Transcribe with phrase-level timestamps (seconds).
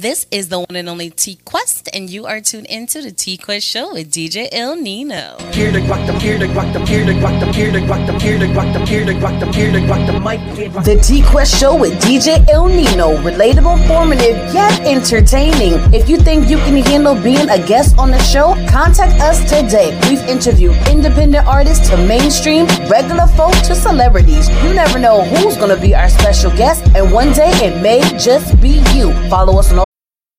[0.00, 3.36] This is the one and only T Quest, and you are tuned into the T
[3.36, 5.36] Quest Show with DJ Ill Nino.
[5.52, 8.06] Here to guac them, here to guac them, here to guac them, here to guac
[8.06, 10.40] them, here to guac them, here to guac them, here to guac them, mic.
[10.86, 13.18] The T Quest Show with DJ Ill Nino.
[13.18, 15.74] Relatable, informative, yet entertaining.
[15.92, 19.92] If you think you can handle being a guest on the show, contact us today.
[20.08, 24.48] We've interviewed independent artists to mainstream, regular folk to celebrities.
[24.64, 28.00] You never know who's going to be our special guest, and one day it may
[28.16, 29.12] just be you.
[29.28, 29.81] Follow us on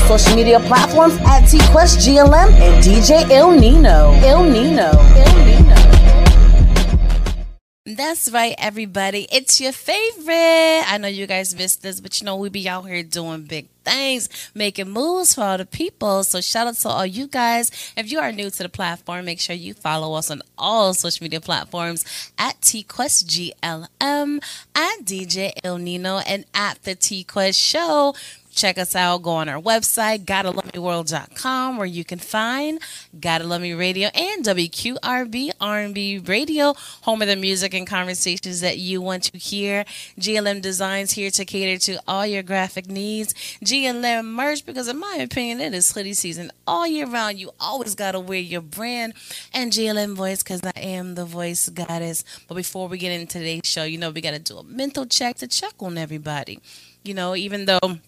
[0.00, 4.12] social media platforms at TQuestGLM and DJ Ill Nino.
[4.22, 4.90] Ill Nino.
[4.92, 5.82] Ill Nino.
[7.84, 9.26] That's right, everybody.
[9.32, 10.84] It's your favorite.
[10.86, 13.68] I know you guys missed this, but you know, we be out here doing big
[13.84, 16.22] things, making moves for all the people.
[16.24, 17.70] So shout out to all you guys.
[17.96, 21.24] If you are new to the platform, make sure you follow us on all social
[21.24, 22.04] media platforms
[22.38, 24.42] at TQuestGLM,
[24.74, 28.14] at DJ Ill Nino, and at the TQuest Show.
[28.54, 29.22] Check us out.
[29.22, 32.78] Go on our website, GottaLoveMeWorld.com, where you can find
[33.18, 38.76] Gotta Love Me Radio and WQRB R&B Radio, home of the music and conversations that
[38.76, 39.84] you want to hear.
[40.20, 43.32] GLM Designs here to cater to all your graphic needs.
[43.64, 47.38] GLM merch, because in my opinion, it is hoodie season all year round.
[47.38, 49.14] You always gotta wear your brand
[49.54, 52.22] and GLM voice, because I am the voice goddess.
[52.46, 55.36] But before we get into today's show, you know we gotta do a mental check
[55.36, 56.60] to check on everybody.
[57.02, 57.98] You know, even though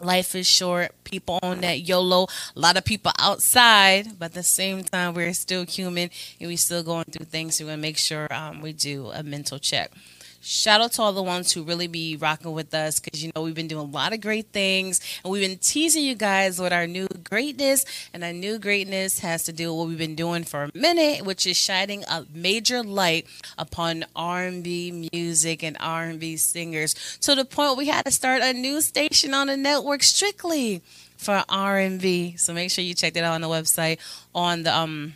[0.00, 0.92] life is short.
[1.04, 2.26] People on that YOLO.
[2.56, 6.56] A lot of people outside, but at the same time, we're still human and we're
[6.56, 7.56] still going through things.
[7.56, 9.90] So we want to make sure um, we do a mental check
[10.40, 13.42] shout out to all the ones who really be rocking with us because you know
[13.42, 16.72] we've been doing a lot of great things and we've been teasing you guys with
[16.72, 17.84] our new greatness
[18.14, 21.24] and our new greatness has to do with what we've been doing for a minute
[21.24, 23.26] which is shining a major light
[23.58, 28.80] upon r&b music and r&b singers to the point we had to start a new
[28.80, 30.80] station on the network strictly
[31.18, 33.98] for r&b so make sure you check that out on the website
[34.34, 35.12] on the um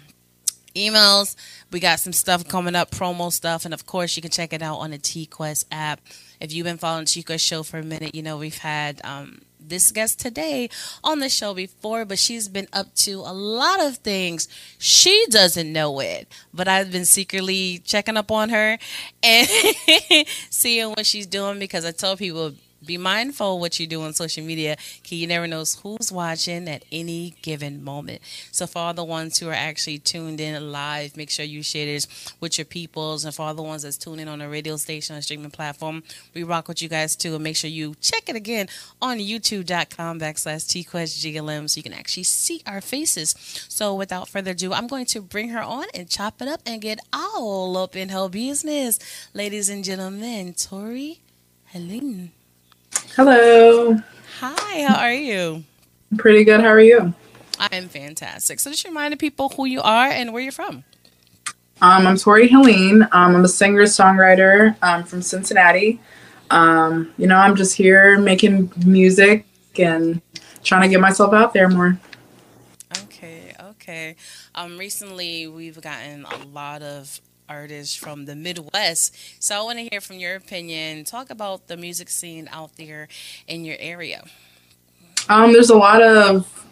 [0.74, 1.36] emails.
[1.70, 4.62] We got some stuff coming up, promo stuff, and of course, you can check it
[4.62, 6.00] out on the T Quest app.
[6.40, 9.92] If you've been following T show for a minute, you know we've had um, this
[9.92, 10.68] guest today
[11.02, 14.48] on the show before, but she's been up to a lot of things.
[14.78, 18.78] She doesn't know it, but I've been secretly checking up on her
[19.22, 19.48] and
[20.50, 22.54] seeing what she's doing because I tell people
[22.86, 26.84] be mindful what you do on social media because you never know who's watching at
[26.92, 28.20] any given moment.
[28.52, 31.86] So for all the ones who are actually tuned in live, make sure you share
[31.86, 33.24] this with your peoples.
[33.24, 36.02] And for all the ones that's tuning in on a radio station or streaming platform,
[36.34, 37.34] we rock with you guys too.
[37.34, 38.68] And make sure you check it again
[39.00, 43.34] on youtube.com backslash tquestglm so you can actually see our faces.
[43.68, 46.80] So without further ado, I'm going to bring her on and chop it up and
[46.80, 48.98] get all up in her business.
[49.32, 51.20] Ladies and gentlemen, Tori
[51.66, 52.32] Helene.
[53.16, 53.96] Hello.
[54.40, 55.64] Hi, how are you?
[56.16, 56.60] Pretty good.
[56.60, 57.14] How are you?
[57.58, 58.60] I'm fantastic.
[58.60, 60.84] So just remind people who you are and where you're from.
[61.80, 63.02] Um, I'm Tori Helene.
[63.02, 66.00] Um, I'm a singer songwriter um, from Cincinnati.
[66.50, 69.46] Um, you know, I'm just here making music
[69.78, 70.20] and
[70.62, 71.98] trying to get myself out there more.
[73.04, 74.16] Okay, okay.
[74.54, 79.16] Um, recently, we've gotten a lot of artists from the Midwest.
[79.42, 81.04] So I want to hear from your opinion.
[81.04, 83.08] Talk about the music scene out there
[83.46, 84.24] in your area.
[85.28, 86.66] Um, there's a lot of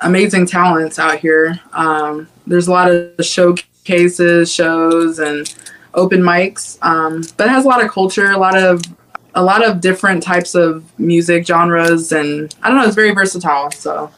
[0.00, 1.60] amazing talents out here.
[1.72, 5.52] Um, there's a lot of showcases, shows, and
[5.94, 6.78] open mics.
[6.82, 8.82] Um, but it has a lot of culture, a lot of
[9.34, 12.86] a lot of different types of music genres, and I don't know.
[12.86, 14.10] It's very versatile, so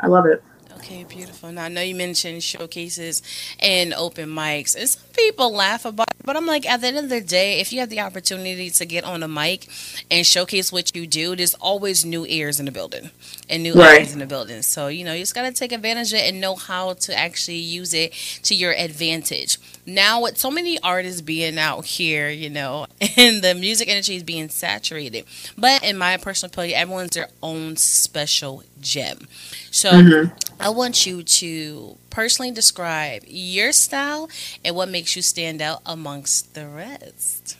[0.00, 0.42] I love it.
[0.90, 1.52] Okay, beautiful.
[1.52, 3.22] Now I know you mentioned showcases
[3.60, 6.98] and open mics, and some people laugh about it, but I'm like, at the end
[6.98, 9.68] of the day, if you have the opportunity to get on a mic
[10.10, 13.12] and showcase what you do, there's always new ears in the building
[13.50, 14.00] and new right.
[14.00, 14.62] eyes in the building.
[14.62, 17.58] So you know, you just gotta take advantage of it and know how to actually
[17.58, 18.12] use it
[18.44, 19.58] to your advantage.
[19.84, 22.86] Now, with so many artists being out here, you know,
[23.16, 25.24] and the music industry is being saturated,
[25.58, 29.26] but in my personal opinion, everyone's their own special gem.
[29.70, 30.34] So mm-hmm.
[30.58, 34.28] I want you to personally describe your style
[34.64, 37.56] and what makes you stand out amongst the rest.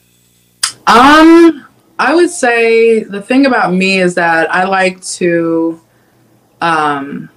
[0.87, 1.67] Um,
[2.01, 5.79] I would say the thing about me is that I like to
[6.63, 7.29] um,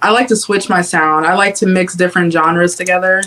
[0.00, 1.26] I like to switch my sound.
[1.26, 3.22] I like to mix different genres together.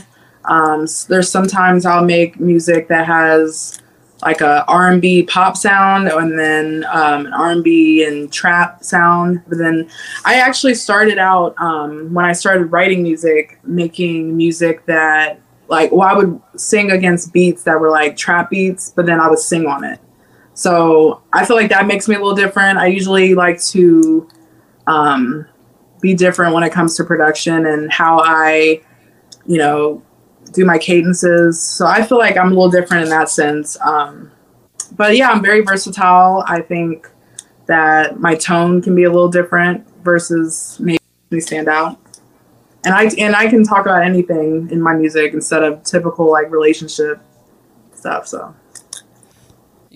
[0.46, 3.80] Um, there's sometimes I'll make music that has
[4.24, 9.44] like a R&B pop sound and then um, an R&B and trap sound.
[9.48, 9.88] But then
[10.26, 16.08] I actually started out um, when I started writing music, making music that like well
[16.08, 19.68] I would sing against beats that were like trap beats, but then I would sing
[19.68, 20.00] on it.
[20.58, 22.80] So I feel like that makes me a little different.
[22.80, 24.28] I usually like to
[24.88, 25.46] um,
[26.02, 28.82] be different when it comes to production and how I,
[29.46, 30.02] you know,
[30.54, 31.62] do my cadences.
[31.62, 33.80] So I feel like I'm a little different in that sense.
[33.82, 34.32] Um,
[34.94, 36.44] but yeah, I'm very versatile.
[36.48, 37.08] I think
[37.68, 41.00] that my tone can be a little different versus make
[41.30, 42.00] me stand out.
[42.84, 46.50] And I and I can talk about anything in my music instead of typical like
[46.50, 47.22] relationship
[47.94, 48.26] stuff.
[48.28, 48.56] So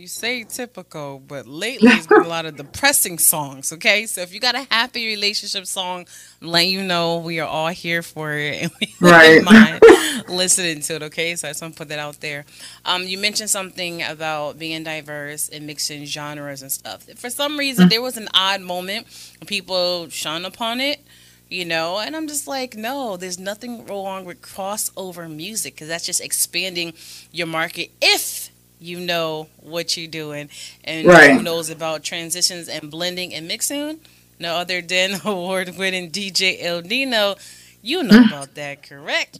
[0.01, 3.71] You say typical, but lately it's been a lot of depressing songs.
[3.71, 6.07] Okay, so if you got a happy relationship song,
[6.41, 9.43] I'm letting you know we are all here for it, and we Right.
[9.43, 9.81] don't mind
[10.27, 11.03] listening to it.
[11.03, 12.45] Okay, so I just want to put that out there.
[12.85, 17.03] Um, you mentioned something about being diverse and mixing genres and stuff.
[17.17, 19.07] For some reason, there was an odd moment
[19.39, 21.01] when people shun upon it.
[21.49, 26.05] You know, and I'm just like, no, there's nothing wrong with crossover music because that's
[26.05, 26.93] just expanding
[27.31, 28.50] your market if
[28.81, 30.49] you know what you're doing
[30.83, 31.31] and Right.
[31.31, 33.99] who knows about transitions and blending and mixing
[34.39, 37.35] no other than award-winning dj ill nino
[37.81, 39.39] you know about that correct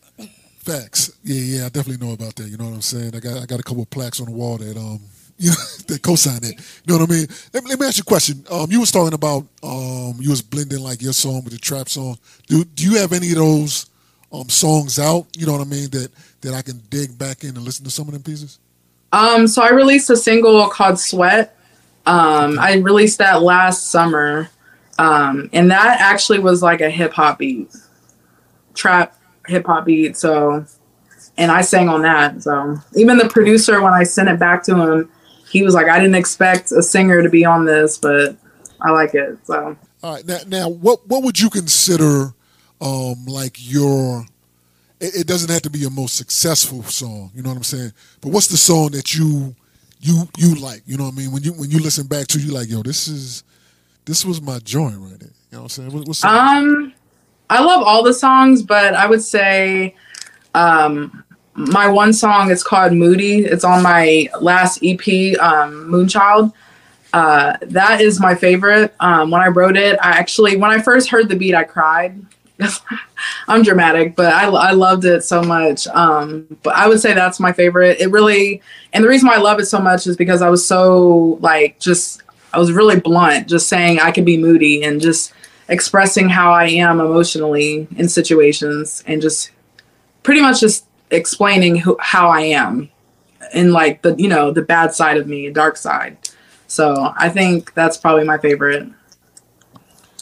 [0.60, 1.12] Facts.
[1.24, 2.48] Yeah, yeah, I definitely know about that.
[2.48, 3.16] You know what I'm saying?
[3.16, 5.00] I got I got a couple of plaques on the wall that um
[5.38, 5.56] you know
[5.88, 6.60] that co-sign it.
[6.86, 7.28] You know what I mean?
[7.54, 8.46] Let, me- let me ask you a question.
[8.52, 11.90] Um, you was talking about um you was blending like your song with the trap
[11.90, 12.18] song.
[12.48, 13.88] Do do you have any of those
[14.32, 15.26] um songs out?
[15.36, 15.90] You know what I mean?
[15.90, 16.10] That
[16.42, 18.60] that I can dig back in and listen to some of them pieces.
[19.12, 21.56] Um, so I released a single called Sweat.
[22.06, 24.50] Um, I released that last summer.
[24.98, 27.76] Um, and that actually was like a hip hop beat,
[28.74, 29.18] trap
[29.48, 30.18] hip hop beat.
[30.18, 30.66] So,
[31.38, 32.44] and I sang on that.
[32.44, 35.12] So even the producer, when I sent it back to him,
[35.50, 38.38] he was like, I didn't expect a singer to be on this, but
[38.80, 39.38] I like it.
[39.46, 42.34] So, All right, now, now what what would you consider
[42.80, 44.26] um like your
[45.02, 47.92] it, doesn't have to be your most successful song, you know what I'm saying?
[48.22, 49.56] But what's the song that you
[50.00, 51.32] you you like, you know what I mean?
[51.32, 53.44] When you when you listen back to you like, yo, this is
[54.06, 55.30] this was my joint right there.
[55.52, 55.92] You know what I'm saying?
[55.92, 56.94] What, what's um,
[57.50, 59.96] I love all the songs, but I would say,
[60.56, 63.40] um, my one song is called Moody.
[63.40, 65.00] It's on my last EP,
[65.40, 66.54] um, Moonchild.
[67.14, 68.96] Uh, that is my favorite.
[69.02, 72.26] Um, when I wrote it, I actually, when I first heard the beat, I cried.
[73.48, 75.88] I'm dramatic, but I, I loved it so much.
[75.88, 78.00] Um, but I would say that's my favorite.
[78.00, 78.62] It really,
[78.94, 81.80] and the reason why I love it so much is because I was so like
[81.80, 82.24] just,
[82.54, 85.34] I was really blunt, just saying I could be moody and just
[85.70, 89.52] expressing how I am emotionally in situations and just
[90.24, 92.90] pretty much just explaining who, how I am
[93.54, 96.18] in like the, you know, the bad side of me, dark side.
[96.68, 98.88] So I think that's probably my favorite.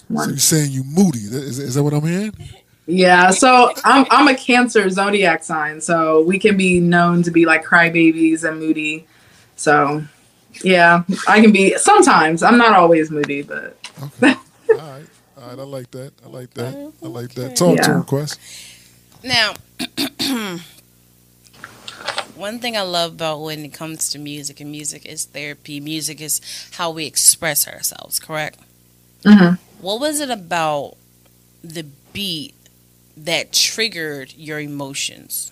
[0.10, 0.30] So one.
[0.30, 1.20] you're saying you moody?
[1.20, 2.34] Is, is that what I'm hearing?
[2.88, 7.46] Yeah, so I'm I'm a Cancer zodiac sign, so we can be known to be
[7.46, 9.06] like crybabies and moody.
[9.56, 10.04] So,
[10.64, 12.42] yeah, I can be sometimes.
[12.42, 14.34] I'm not always moody, but Okay.
[14.72, 15.06] All right.
[15.38, 16.14] All right, I like that.
[16.26, 16.92] I like that.
[17.04, 17.56] I like that.
[17.56, 17.98] Talk to Yeah.
[17.98, 18.40] him, Quest.
[19.24, 19.54] now
[22.36, 26.22] one thing i love about when it comes to music and music is therapy music
[26.22, 26.40] is
[26.78, 28.58] how we express ourselves correct
[29.24, 29.60] Mhm.
[29.82, 30.96] What was it about
[31.64, 31.84] the
[32.14, 32.56] beat
[33.16, 35.52] that triggered your emotions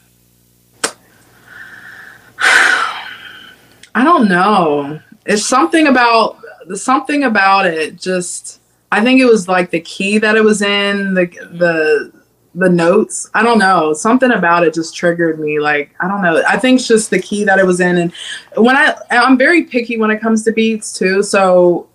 [2.40, 5.00] I don't know.
[5.26, 8.00] It's something about the something about it.
[8.00, 12.14] Just I think it was like the key that it was in the the
[12.54, 13.30] the notes.
[13.34, 13.94] I don't know.
[13.94, 15.60] Something about it just triggered me.
[15.60, 16.44] Like I don't know.
[16.48, 17.98] I think it's just the key that it was in.
[17.98, 18.14] And
[18.56, 21.24] when I I'm very picky when it comes to beats too.
[21.24, 21.88] So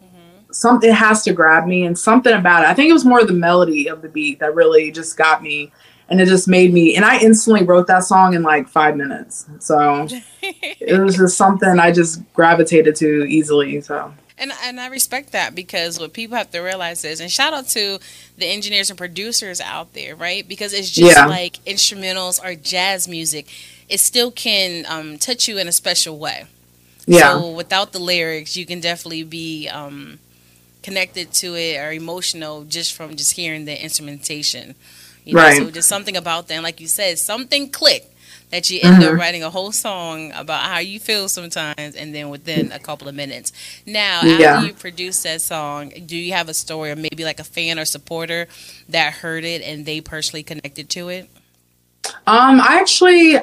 [0.52, 2.68] something has to grab me and something about it.
[2.68, 5.72] I think it was more the melody of the beat that really just got me.
[6.08, 9.46] And it just made me, and I instantly wrote that song in like five minutes.
[9.60, 10.06] So
[10.42, 13.80] it was just something I just gravitated to easily.
[13.80, 17.54] So And and I respect that because what people have to realize is, and shout
[17.54, 17.98] out to
[18.36, 20.46] the engineers and producers out there, right?
[20.46, 21.26] Because it's just Yeah.
[21.26, 23.46] like instrumentals or jazz music,
[23.88, 26.44] it still can um, touch you in a special way.
[27.06, 30.18] yeah, So without the lyrics, you can definitely be um,
[30.82, 34.74] connected to it or emotional just from just hearing the instrumentation.
[35.24, 35.56] You know, Right.
[35.58, 36.50] so just something about.
[36.50, 38.08] And like you said, something clicked.
[38.50, 39.14] that you end Mm-hmm.
[39.14, 43.08] up writing a whole song about how you feel sometimes, and then within a couple
[43.08, 43.50] of minutes.
[43.86, 44.56] Now, Yeah.
[44.56, 47.78] after you produce that song, do you have a story or maybe like a fan
[47.78, 48.48] or supporter
[48.90, 51.30] that heard it and they personally connected to it?
[52.26, 53.38] Um, I actually,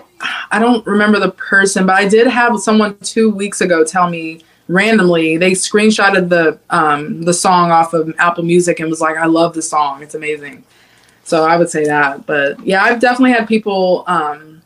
[0.51, 4.41] I don't remember the person, but I did have someone two weeks ago tell me
[4.69, 9.25] randomly they screenshotted the um the song off of Apple Music and was like, "I
[9.25, 10.01] love the song.
[10.01, 10.63] It's amazing."
[11.23, 14.61] So I would say that, but yeah, I've definitely had people um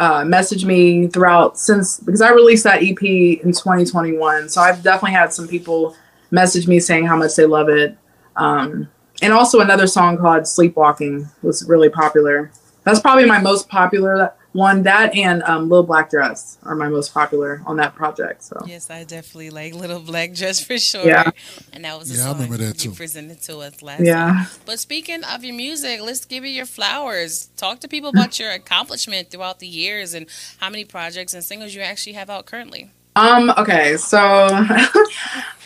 [0.00, 4.48] uh, message me throughout since because I released that EP in 2021.
[4.48, 5.94] So I've definitely had some people
[6.30, 7.96] message me saying how much they love it.
[8.34, 8.88] Um,
[9.20, 12.50] and also another song called Sleepwalking was really popular.
[12.84, 14.82] That's probably my most popular one.
[14.82, 18.42] That and um, Little Black Dress are my most popular on that project.
[18.42, 21.06] So Yes, I definitely like Little Black Dress for sure.
[21.06, 21.30] Yeah.
[21.72, 22.96] And that was a Yeah, I remember that you too.
[22.96, 24.32] presented to us last yeah.
[24.32, 24.46] time.
[24.66, 27.46] But speaking of your music, let's give you your flowers.
[27.56, 30.26] Talk to people about your accomplishment throughout the years and
[30.58, 32.90] how many projects and singles you actually have out currently.
[33.16, 35.06] Um, okay, so I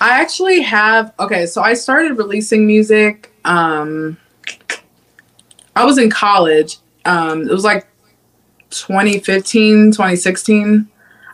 [0.01, 3.31] actually have okay, so I started releasing music.
[3.45, 4.17] Um
[5.77, 6.79] I was in college.
[7.05, 7.87] Um it was like
[8.81, 10.89] 2015, 2016.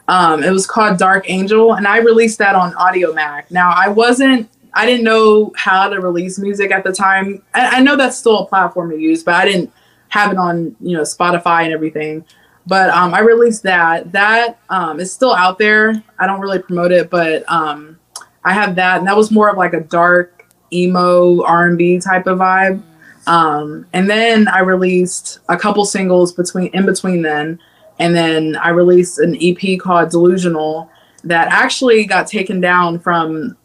[0.08, 3.50] Um, it was called Dark Angel, and I released that on Audiomack.
[3.50, 7.42] Now I wasn't I didn't know how to release music at the time.
[7.54, 9.72] I, I know that's still a platform to use, but I didn't
[10.08, 12.24] have it on, you know, Spotify and everything.
[12.66, 14.12] But um, I released that.
[14.12, 16.02] That um, is still out there.
[16.18, 17.98] I don't really promote it, but um,
[18.44, 21.98] I have that, and that was more of like a dark emo R and B
[21.98, 22.82] type of vibe.
[23.30, 27.60] Um, and then I released a couple singles between in between then,
[28.00, 30.90] and then I released an EP called Delusional
[31.22, 33.56] that actually got taken down from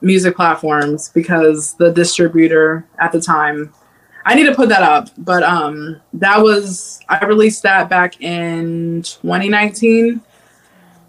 [0.00, 3.74] music platforms because the distributor at the time
[4.24, 9.02] I need to put that up, but um, that was I released that back in
[9.02, 10.22] 2019,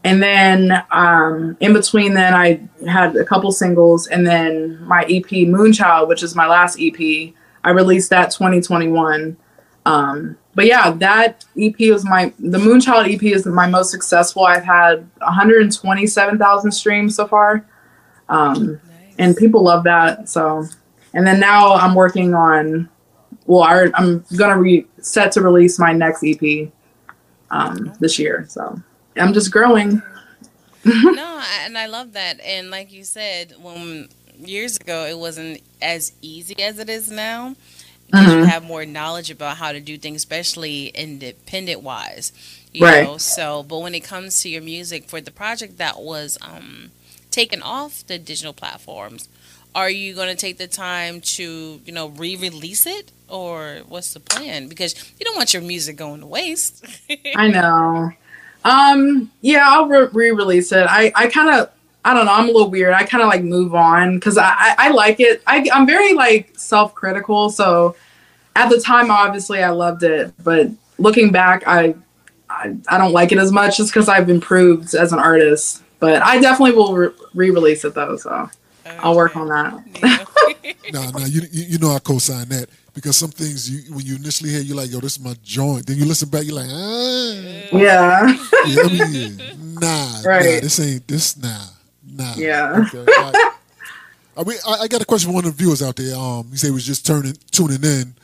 [0.03, 5.47] and then um, in between then I had a couple singles, and then my EP
[5.47, 7.33] Moonchild, which is my last EP,
[7.63, 9.37] I released that 2021.
[9.85, 14.45] Um, but yeah, that EP was my the Moonchild EP is my most successful.
[14.45, 17.65] I've had 127,000 streams so far,
[18.29, 18.79] um,
[19.17, 20.29] and people love that.
[20.29, 20.65] So,
[21.13, 22.89] and then now I'm working on
[23.45, 26.69] well, I, I'm gonna re set to release my next EP
[27.51, 28.45] um, this year.
[28.47, 28.79] So
[29.17, 30.01] I'm just growing.
[30.85, 32.39] no, and I love that.
[32.41, 34.09] And like you said, when
[34.39, 37.55] years ago it wasn't as easy as it is now
[38.07, 42.31] because you have more knowledge about how to do things, especially independent wise.
[42.71, 42.87] You Right.
[42.87, 46.91] know, so but when it comes to your music for the project that was um,
[47.31, 49.27] taken off the digital platforms,
[49.75, 54.19] are you going to take the time to you know re-release it or what's the
[54.19, 54.67] plan?
[54.67, 56.85] Because you don't want your music going to waste.
[57.33, 58.11] I know.
[58.63, 60.85] Um, yeah, I'll re- re-release it.
[60.89, 61.69] I, I kind of,
[62.05, 62.33] I don't know.
[62.33, 62.93] I'm a little weird.
[62.93, 65.41] I kind of like move on because I, I, I like it.
[65.47, 67.49] I, I'm very like self-critical.
[67.49, 67.95] So
[68.55, 70.67] at the time, obviously, I loved it, but
[70.97, 71.95] looking back, I,
[72.49, 75.81] I, I don't like it as much just because I've improved as an artist.
[75.99, 78.17] But I definitely will re- re-release it though.
[78.17, 78.49] So
[78.99, 80.27] I'll work on that.
[80.91, 84.17] No, no, you, you you know I co-sign that because some things you when you
[84.17, 85.85] initially hear you're like, yo, this is my joint.
[85.87, 87.33] Then you listen back, you're like, ah,
[87.71, 88.37] yeah.
[88.67, 89.39] yeah, I mean,
[89.79, 90.61] nah, nah, Right.
[90.61, 91.67] this ain't this, nah,
[92.15, 92.33] nah.
[92.35, 92.85] Yeah.
[92.87, 93.51] Okay, right.
[94.35, 96.15] I mean, I, I got a question from one of the viewers out there.
[96.15, 98.15] Um, he said he was just turning tuning in.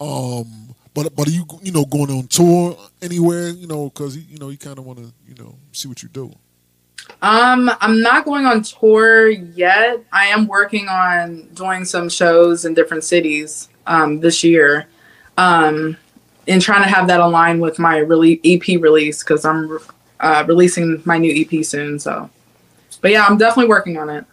[0.00, 3.48] Um, but but are you you know going on tour anywhere?
[3.48, 6.08] You know, because you know you kind of want to you know see what you
[6.08, 6.32] do.
[7.22, 10.02] Um, I'm not going on tour yet.
[10.12, 14.86] I am working on doing some shows in different cities um, this year,
[15.36, 15.96] um,
[16.46, 19.78] and trying to have that align with my rele- EP release because I'm
[20.20, 21.98] uh, releasing my new EP soon.
[21.98, 22.30] So,
[23.04, 24.24] but yeah, I'm definitely working on it.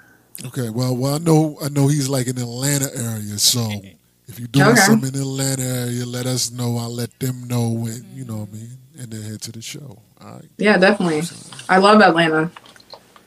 [0.45, 3.69] Okay, well, well, I know, I know he's like in the Atlanta area, so
[4.29, 4.75] if you're doing Okay.
[4.79, 6.77] something in the Atlanta area, let us know.
[6.77, 9.61] I'll let them know, when you know what I mean, and then head to the
[9.61, 9.99] show.
[10.21, 11.21] All right, Yeah, definitely.
[11.67, 12.49] I love Atlanta.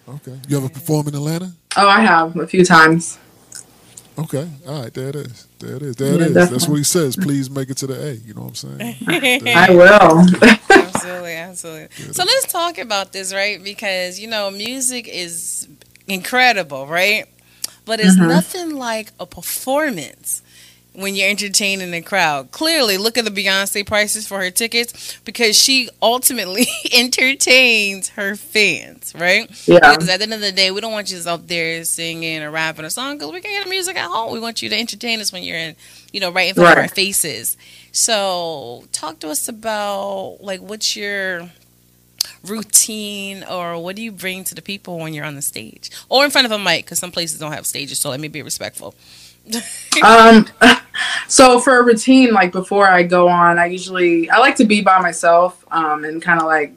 [0.08, 0.40] okay.
[0.48, 1.52] You ever perform in Atlanta?
[1.76, 3.18] Oh, I have a few times.
[4.18, 4.94] Okay, all right.
[4.94, 5.48] There it is.
[5.58, 5.96] There it is.
[5.96, 6.48] There it Yeah, is.
[6.48, 7.16] That's what he says.
[7.16, 8.12] Please make it to the A.
[8.14, 8.84] You know what I'm saying?
[9.54, 10.26] I will.
[10.76, 11.88] absolutely, absolutely.
[12.12, 13.62] So let's talk about this, right?
[13.62, 15.68] Because you know, music is
[16.08, 17.26] incredible, right?
[17.86, 18.20] But it's Mm-hmm.
[18.20, 20.42] nothing like a performance
[20.94, 22.50] when you're entertaining the crowd.
[22.52, 29.12] Clearly, look at the Beyonce prices for her tickets because she ultimately entertains her fans,
[29.14, 29.50] right?
[29.66, 29.80] Yeah.
[29.80, 32.42] Because at the end of the day, we don't want you just up there singing
[32.42, 34.32] or rapping a song because we can hear the music at home.
[34.32, 35.76] We want you to entertain us when you're in,
[36.12, 37.56] you know, right in front of our faces.
[37.92, 41.50] So, talk to us about like what's your
[42.44, 46.24] routine or what do you bring to the people when you're on the stage or
[46.24, 48.42] in front of a mic because some places don't have stages so let me be
[48.42, 48.94] respectful
[50.04, 50.46] um
[51.28, 54.80] so for a routine like before i go on i usually i like to be
[54.80, 56.72] by myself um and kind of like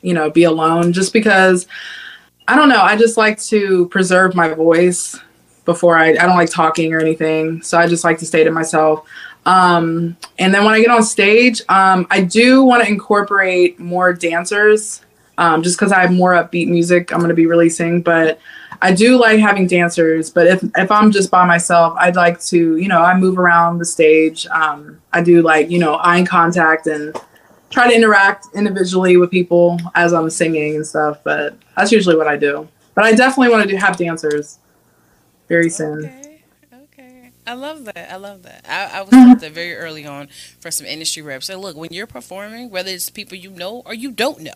[0.00, 1.66] you know be alone just because
[2.48, 5.18] i don't know i just like to preserve my voice
[5.64, 8.50] before i i don't like talking or anything so i just like to stay to
[8.50, 9.06] myself.
[9.44, 14.12] Um and then when i get on stage um i do want to incorporate more
[14.12, 15.04] dancers
[15.36, 18.38] um just because i have more upbeat music i'm going to be releasing but
[18.84, 22.76] I do like having dancers, but if if I'm just by myself, I'd like to,
[22.76, 24.44] you know, I move around the stage.
[24.48, 27.16] Um, I do like, you know, eye contact and
[27.70, 31.20] try to interact individually with people as I'm singing and stuff.
[31.22, 32.68] But that's usually what I do.
[32.94, 34.58] But I definitely want to do have dancers
[35.48, 36.04] very soon.
[36.04, 36.21] Okay.
[37.44, 38.12] I love that.
[38.12, 38.64] I love that.
[38.68, 40.28] I, I was taught that very early on
[40.60, 41.46] for some industry reps.
[41.46, 44.54] So look, when you're performing, whether it's people you know or you don't know,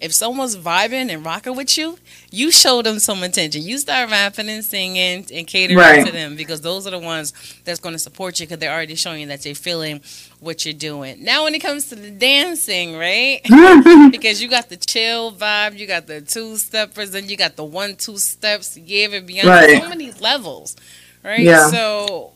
[0.00, 1.98] if someone's vibing and rocking with you,
[2.30, 3.62] you show them some attention.
[3.62, 6.06] You start rapping and singing and catering Right.
[6.06, 7.32] to them because those are the ones
[7.64, 10.00] that's going to support you because they're already showing you that they're feeling
[10.38, 11.24] what you're doing.
[11.24, 13.40] Now, when it comes to the dancing, right?
[14.12, 17.64] because you got the chill vibe, you got the two steppers, and you got the
[17.64, 18.76] one two steps.
[18.78, 19.82] Yeah, and beyond Right.
[19.82, 20.76] so many levels,
[21.24, 21.40] right?
[21.40, 21.68] Yeah.
[21.68, 22.32] So,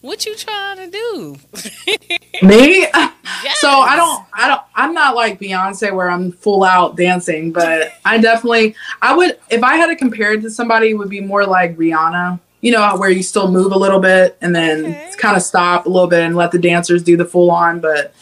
[0.00, 1.36] what you trying to do?
[2.46, 2.86] Me?
[3.42, 3.60] Yes.
[3.60, 7.92] So I don't, I don't, I'm not like Beyonce where I'm full out dancing, but
[8.04, 11.20] I definitely, I would, if I had to compare it to somebody, it would be
[11.20, 12.40] more like Rihanna.
[12.62, 15.10] You know, where you still move a little bit and then Okay.
[15.16, 17.80] kind of stop a little bit and let the dancers do the full on.
[17.80, 18.12] But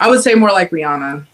[0.00, 1.26] I would say more like Rihanna.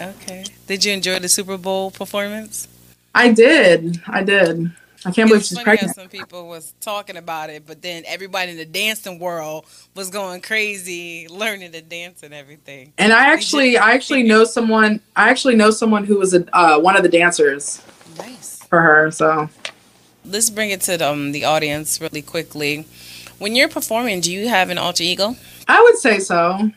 [0.00, 0.44] Okay.
[0.66, 2.68] Did you enjoy the Super Bowl performance?
[3.14, 4.72] I did, I did.
[5.04, 5.94] I can't believe she's pregnant.
[5.94, 10.40] some people was talking about it, but then everybody in the dancing world was going
[10.40, 12.92] crazy, learning to dance and everything.
[12.98, 15.00] And I actually, I actually know someone.
[15.16, 17.82] I actually know someone who was a uh, one of the dancers
[18.18, 18.62] Nice.
[18.64, 19.10] for her.
[19.10, 19.48] So
[20.26, 22.86] Let's bring it to the, um, the audience really quickly.
[23.38, 25.36] When you're performing, do you have an alter ego?
[25.68, 26.70] I would say so.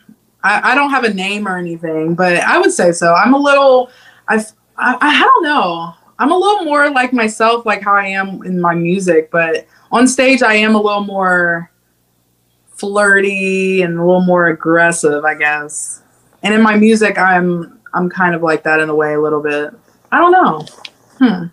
[0.44, 3.14] I, I don't have a name or anything, but I would say so.
[3.14, 3.90] I'm a little,
[4.28, 4.44] I,
[4.78, 5.94] I, I don't know.
[6.20, 10.08] I'm a little more like myself, like how I am in my music, but on
[10.08, 11.72] stage, I am a little more
[12.68, 16.02] flirty and a little more aggressive, I guess.
[16.44, 19.42] And in my music, I'm, I'm kind of like that in a way, a little
[19.42, 19.74] bit.
[20.12, 20.66] I don't know.
[21.20, 21.46] Hmm.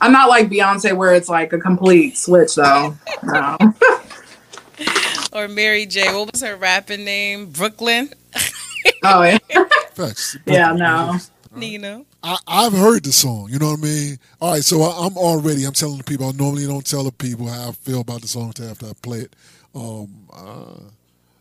[0.00, 2.96] I'm not like Beyonce, where it's like a complete switch, though.
[3.22, 3.56] No.
[5.32, 6.12] Or Mary J.
[6.12, 7.46] What was her rapping name?
[7.46, 8.10] Brooklyn?
[9.02, 9.38] Oh yeah.
[10.46, 11.18] Yeah, no.
[11.54, 12.04] Nina.
[12.22, 13.48] I, I've heard the song.
[13.50, 14.18] You know what I mean?
[14.40, 15.64] All right, so I, I'm already.
[15.64, 16.28] I'm telling the people.
[16.28, 18.92] I normally don't tell the people how I feel about the song until after I
[19.02, 19.36] play it.
[19.74, 20.80] Um, uh,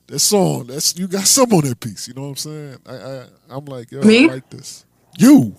[0.08, 2.08] that song, that's you got some on that piece.
[2.08, 2.78] You know what I'm saying?
[2.88, 4.30] I, I I'm like, yo, Me?
[4.30, 4.86] I like this.
[5.18, 5.56] You,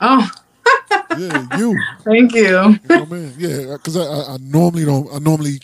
[0.00, 0.30] Oh,
[1.12, 1.86] yeah, you.
[2.04, 2.78] thank you.
[2.82, 3.34] You know what I mean?
[3.38, 5.12] Yeah, because I, I, I normally don't.
[5.14, 5.60] I normally,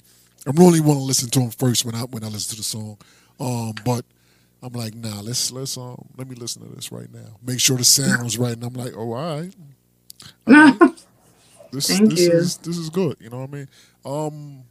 [0.46, 2.62] I normally want to listen to them first when I when I listen to the
[2.64, 2.98] song.
[3.40, 4.04] Um, but
[4.62, 7.36] I'm like, nah, let's let's um let me listen to this right now.
[7.42, 9.54] Make sure the sound's right, and I'm like, oh, all right.
[10.46, 10.80] All right.
[11.72, 12.32] This Thank this you.
[12.32, 13.16] is this is good.
[13.20, 13.68] You know what I mean?
[14.04, 14.64] Um,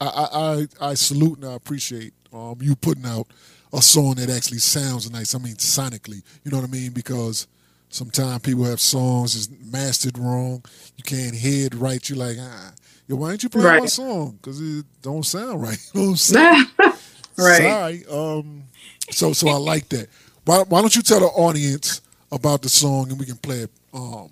[0.00, 3.28] I I I, I salute and I appreciate um you putting out
[3.72, 5.34] a song that actually sounds nice.
[5.34, 6.92] I mean, sonically, you know what I mean?
[6.92, 7.46] Because
[7.88, 10.64] sometimes people have songs is mastered wrong.
[10.96, 12.06] You can't hear it right.
[12.08, 12.72] You're like, ah,
[13.06, 14.38] yo, why ain't you playing my song?
[14.40, 15.78] Because it don't sound right.
[15.94, 16.66] You know what I'm saying?
[17.36, 17.62] right.
[17.62, 18.04] Sorry.
[18.10, 18.64] Um,
[19.10, 20.08] so so I like that.
[20.44, 22.00] Why, why don't you tell the audience
[22.32, 24.30] about the song and we can play it um,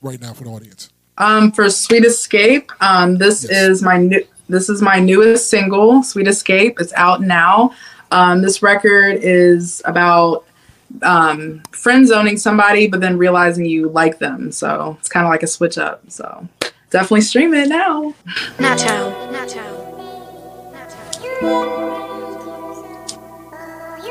[0.00, 0.90] right now for the audience?
[1.18, 3.68] Um, for Sweet Escape, um, this Yes.
[3.68, 4.24] is my new.
[4.48, 6.80] This is my newest single, Sweet Escape.
[6.80, 7.72] It's out now.
[8.10, 10.44] Um, this record is about
[11.02, 14.50] um, friend zoning somebody, but then realizing you like them.
[14.50, 16.02] So it's kind of like a switch up.
[16.08, 16.48] So
[16.90, 18.12] definitely stream it now.
[18.58, 19.12] Nacho.
[19.32, 19.86] Nacho.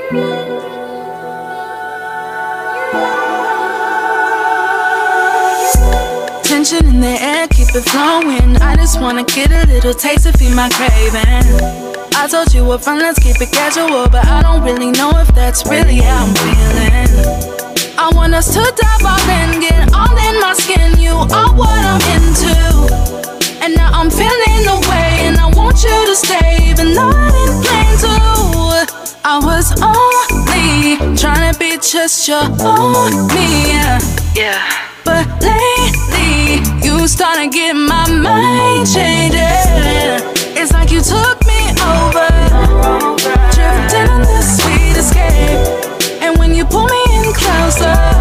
[0.10, 0.22] Tension
[6.88, 8.58] in the air, keep it flowing.
[8.58, 11.46] I just wanna get a little taste to feed my craving.
[12.16, 15.28] I told you up front, let's keep it casual, but I don't really know if
[15.36, 17.14] that's really how I'm feeling.
[18.00, 21.00] I want us to dive all in, get all in my skin.
[21.00, 22.58] You are what I'm into.
[23.62, 27.30] And now I'm feeling the way, and I want you to stay, even though I
[29.32, 33.70] I was only trying to be just your own me,
[34.34, 34.68] yeah.
[35.06, 39.38] But lately, you starting to get my mind changing.
[40.58, 42.26] It's like you took me over,
[43.54, 46.24] drifting on this sweet escape.
[46.24, 48.19] And when you pull me in closer.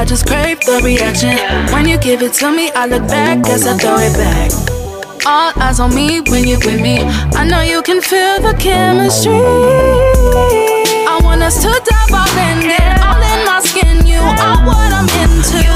[0.00, 1.36] I just crave the reaction.
[1.74, 4.50] When you give it to me, I look back as I throw it back.
[5.26, 7.04] All eyes on me when you're with me.
[7.36, 9.36] I know you can feel the chemistry.
[11.04, 14.06] I want us to dive all in, get all in my skin.
[14.06, 15.68] You are what I'm into.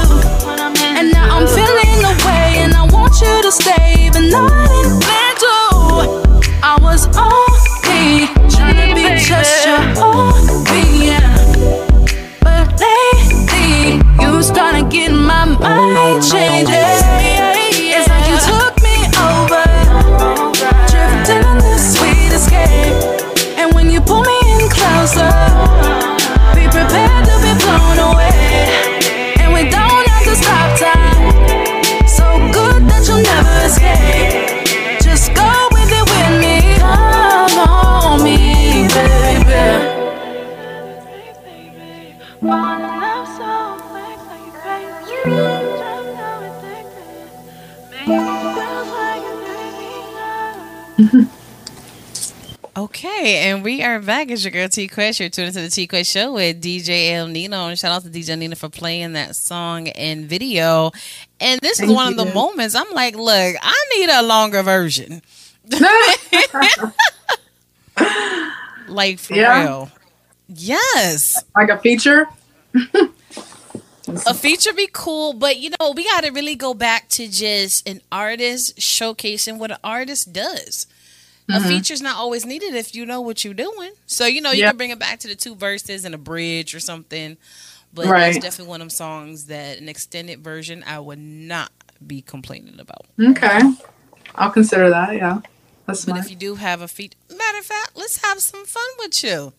[0.81, 4.65] And now I'm feeling the way, and I want you to stay, even though I
[4.73, 5.53] didn't mean to.
[6.63, 7.34] I was only
[15.59, 16.73] mind changing.
[17.95, 19.63] It's like you took me over,
[21.29, 22.95] in this sweet escape.
[23.57, 25.31] And when you pull me in closer,
[26.53, 29.35] be prepared to be blown away.
[29.39, 31.31] And we don't have to stop time.
[32.07, 35.01] So good that you'll never escape.
[35.01, 36.77] Just go with it with me.
[36.79, 39.93] Come on me, baby.
[42.41, 43.74] Wanna love so
[52.77, 54.29] Okay, and we are back.
[54.29, 55.21] It's your girl T Quest.
[55.21, 57.69] You're tuned into the T Quest show with DJ Ill Nino.
[57.69, 60.91] And shout out to DJ Nino for playing that song and video.
[61.39, 64.61] And this is Thank one of the moments I'm like, look, I need a longer
[64.61, 65.21] version.
[68.89, 69.63] like for Yeah.
[69.63, 69.89] real.
[70.49, 71.41] Yes.
[71.55, 72.27] like a feature.
[74.07, 78.01] A feature be cool, but you know, we gotta really go back to just an
[78.11, 80.87] artist showcasing what an artist does.
[81.47, 81.67] A mm-hmm.
[81.67, 83.91] feature's not always needed if you know what you're doing.
[84.07, 84.69] So, you know, you Yeah.
[84.69, 87.37] can bring it back to the two verses and a bridge or something.
[87.93, 88.33] But Right.
[88.33, 91.71] that's definitely one of them songs that an extended version I would not
[92.05, 93.05] be complaining about.
[93.19, 93.59] Okay,
[94.35, 95.13] I'll consider that.
[95.15, 95.41] Yeah,
[95.85, 98.83] that's But if you do have a feature, matter of fact, let's have some fun
[98.99, 99.53] with you.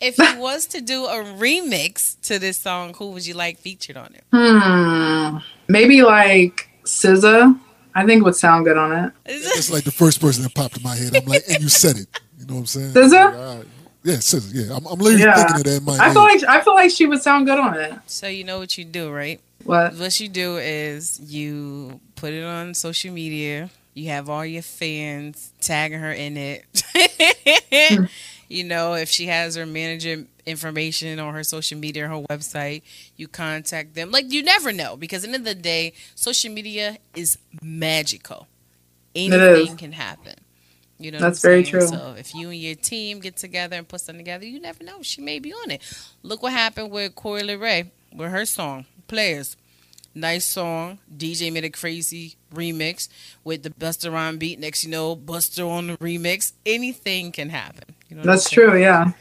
[0.00, 3.96] If you was to do a remix to this song, who would you like featured
[3.96, 4.24] on it?
[4.32, 5.38] Hmm.
[5.68, 7.58] Maybe like SZA.
[7.94, 9.12] I think would sound good on it.
[9.24, 11.16] It's like the first person that popped in my head.
[11.16, 12.08] I'm like, and you said it.
[12.38, 12.92] You know what I'm saying?
[12.92, 13.10] SZA?
[13.12, 13.66] Like, all right.
[14.04, 14.50] Yeah, SZA.
[14.68, 15.34] Yeah, I'm, I'm literally Yeah.
[15.34, 16.12] thinking of that in my I head.
[16.12, 17.94] feel like I feel like she would sound good on it.
[18.06, 19.40] So you know what you do, right?
[19.64, 19.94] What?
[19.94, 23.70] What you do is you put it on social media.
[23.94, 26.66] You have all your fans tagging her in it.
[28.48, 32.82] you know, if she has her manager information on her social media or her website,
[33.16, 34.10] you contact them.
[34.10, 38.46] Like you never know because at the end of the day, social media is magical.
[39.14, 40.34] Anything can happen.
[40.98, 41.86] You know, That's very true.
[41.86, 45.02] So if you and your team get together and put something together, you never know.
[45.02, 45.82] She may be on it.
[46.22, 49.56] Look what happened with Coi Leray with her song "Players."
[50.14, 50.98] Nice song.
[51.14, 53.08] DJ made a crazy remix
[53.44, 54.58] with the Busta Rhyme beat.
[54.58, 56.52] Next, you know, Busta on the remix.
[56.64, 57.95] Anything can happen.
[58.08, 58.80] You know That's true.
[58.80, 59.12] Yeah,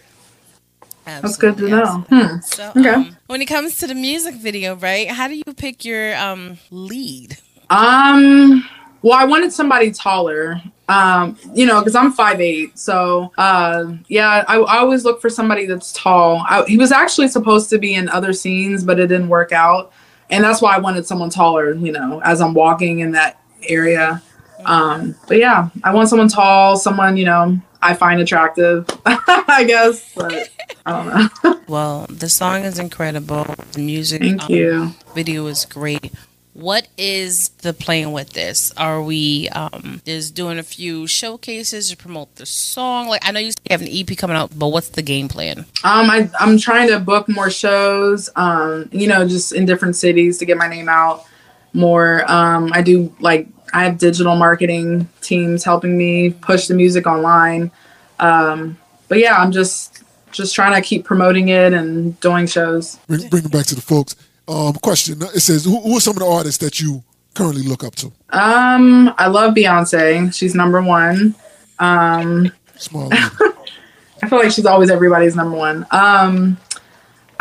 [1.06, 2.06] that's good to know.
[2.10, 2.39] Hmm.
[2.41, 2.93] So, Okay.
[2.93, 5.08] um, when it comes to the music video, right?
[5.10, 7.38] How do you pick your um lead?
[7.69, 8.67] Um.
[9.02, 10.62] Well, I wanted somebody taller.
[10.88, 15.32] Um, you know, because I'm five eight, So, uh, yeah, I, I always look for
[15.32, 16.43] somebody that's tall.
[16.48, 19.91] I, he was actually supposed to be in other scenes, but it didn't work out,
[20.30, 21.74] and that's why I wanted someone taller.
[21.74, 24.21] You know, as I'm walking in that area.
[24.63, 28.88] Um, but yeah, I want someone tall, someone you know I find attractive.
[29.06, 30.50] I guess, but
[30.86, 31.62] I don't know.
[31.68, 33.44] Well, the song is incredible.
[33.72, 34.91] The music Thank um, you.
[35.15, 36.13] video is great.
[36.54, 38.72] What is the plan with this?
[38.78, 43.08] Are we um just doing a few showcases to promote the song?
[43.08, 45.65] Like I know you have an EP coming out, but what's the game plan?
[45.84, 50.38] Um, I, I'm trying to book more shows, um, you know, just in different cities
[50.38, 51.26] to get my name out
[51.74, 52.30] more.
[52.32, 57.72] Um, I do like, I have digital marketing teams helping me push the music online.
[58.20, 58.78] Um,
[59.10, 62.96] but yeah, I'm just, just trying to keep promoting it and doing shows.
[63.08, 64.16] Bring, bring it back to the folks.
[64.48, 65.22] Um, question.
[65.22, 68.14] It says, who, who are some of the artists that you currently look up to?
[68.30, 70.34] Um, I love Beyonce.
[70.34, 71.36] She's number one.
[71.78, 73.10] Um, Small.
[73.14, 75.86] I feel like she's always everybody's number one.
[75.92, 76.58] Um,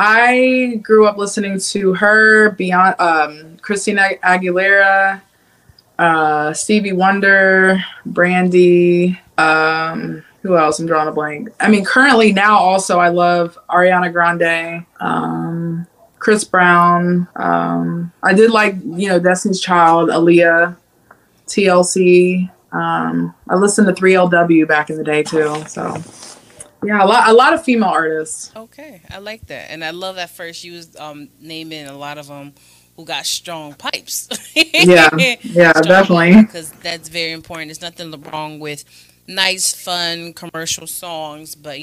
[0.00, 5.22] I grew up listening to her, Beyond, um, Christina Aguilera,
[5.98, 10.78] uh, Stevie Wonder, Brandy, um, who else?
[10.78, 11.48] I'm drawing a blank.
[11.58, 15.86] I mean, currently now also I love Ariana Grande, um,
[16.18, 17.26] Chris Brown.
[17.36, 20.76] Um, I did like you know Destiny's Child, Aaliyah,
[21.46, 22.50] TLC.
[22.72, 25.64] Um, I listened to 3LW back in the day too.
[25.68, 25.96] So
[26.84, 28.52] yeah, a lot a lot of female artists.
[28.54, 32.18] Okay, I like that, and I love that first you was um, naming a lot
[32.18, 32.52] of them
[32.96, 34.28] who got strong pipes.
[34.54, 35.08] yeah,
[35.42, 36.42] yeah, definitely.
[36.42, 37.68] Because that's very important.
[37.68, 38.84] There's nothing wrong with
[39.26, 41.80] nice, fun commercial songs, but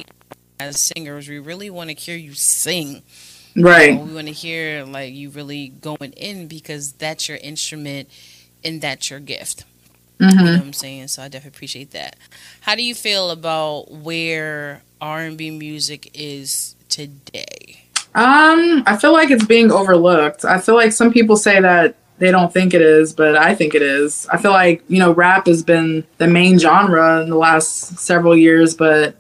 [0.59, 3.01] as singers, we really want to hear you sing.
[3.55, 3.91] Right.
[3.91, 8.09] You know, we want to hear like you really going in because that's your instrument
[8.63, 9.65] and that's your gift.
[10.19, 10.39] Mm-hmm.
[10.39, 11.07] You know what I'm saying?
[11.07, 12.15] So I definitely appreciate that.
[12.61, 17.60] How do you feel about where R&B music is today?
[18.13, 20.43] Um, I feel like it's being overlooked.
[20.43, 23.73] I feel like some people say that they don't think it is, but I think
[23.73, 24.27] it is.
[24.31, 28.37] I feel like, you know, rap has been the main genre in the last several
[28.37, 29.15] years, but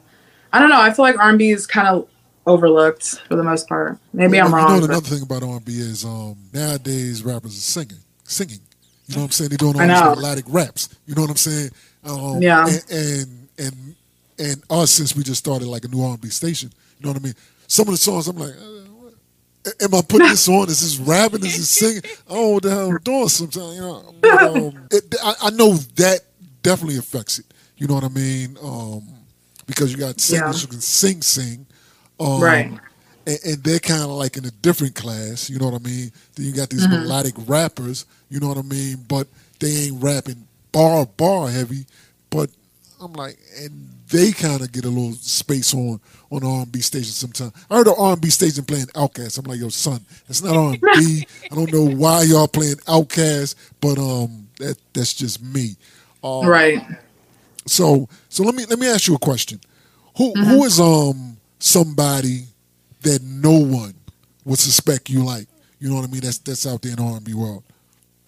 [0.53, 0.81] I don't know.
[0.81, 2.07] I feel like R&B is kind of
[2.45, 3.97] overlooked for the most part.
[4.13, 4.75] Maybe well, I'm wrong.
[4.75, 8.59] You know, another thing about R&B is um, nowadays rappers are singing, singing.
[9.07, 9.49] You know what I'm saying?
[9.49, 10.89] They're doing all these melodic raps.
[11.05, 11.71] You know what I'm saying?
[12.03, 12.67] Um, yeah.
[12.67, 13.95] And, and and
[14.39, 17.23] and us, since we just started like a new R&B station, you know what I
[17.23, 17.35] mean?
[17.67, 18.80] Some of the songs, I'm like, uh,
[19.81, 20.69] am I putting this on?
[20.69, 21.45] Is this rapping?
[21.45, 22.01] Is this singing?
[22.29, 23.75] I don't know what the hell I'm doing sometimes.
[23.75, 26.21] You know, but, um, it, I, I, know that
[26.63, 27.45] definitely affects it.
[27.77, 28.57] You know what I mean?
[28.61, 29.07] Um,
[29.65, 30.67] because you got singers yeah.
[30.67, 31.65] who can sing, sing.
[32.19, 32.65] Um, right.
[33.27, 35.49] And, and they're kind of like in a different class.
[35.49, 36.11] You know what I mean?
[36.35, 37.03] Then you got these mm-hmm.
[37.03, 38.05] melodic rappers.
[38.29, 39.05] You know what I mean?
[39.07, 39.27] But
[39.59, 41.85] they ain't rapping bar bar heavy.
[42.29, 42.49] But
[43.01, 47.51] I'm like, and they kind of get a little space on on R&B station sometimes.
[47.69, 49.39] I heard an R&B station playing Outkast.
[49.39, 51.25] I'm like, yo, son, it's not R&B.
[51.51, 55.75] I don't know why y'all playing Outkast, but um, that that's just me.
[56.23, 56.81] Um, right.
[57.65, 59.59] So so let me let me ask you a question.
[60.17, 60.43] Who, mm-hmm.
[60.43, 62.45] who is um somebody
[63.01, 63.95] that no one
[64.45, 65.47] would suspect you like?
[65.79, 66.21] You know what I mean?
[66.21, 67.63] That's that's out there in the R&B world,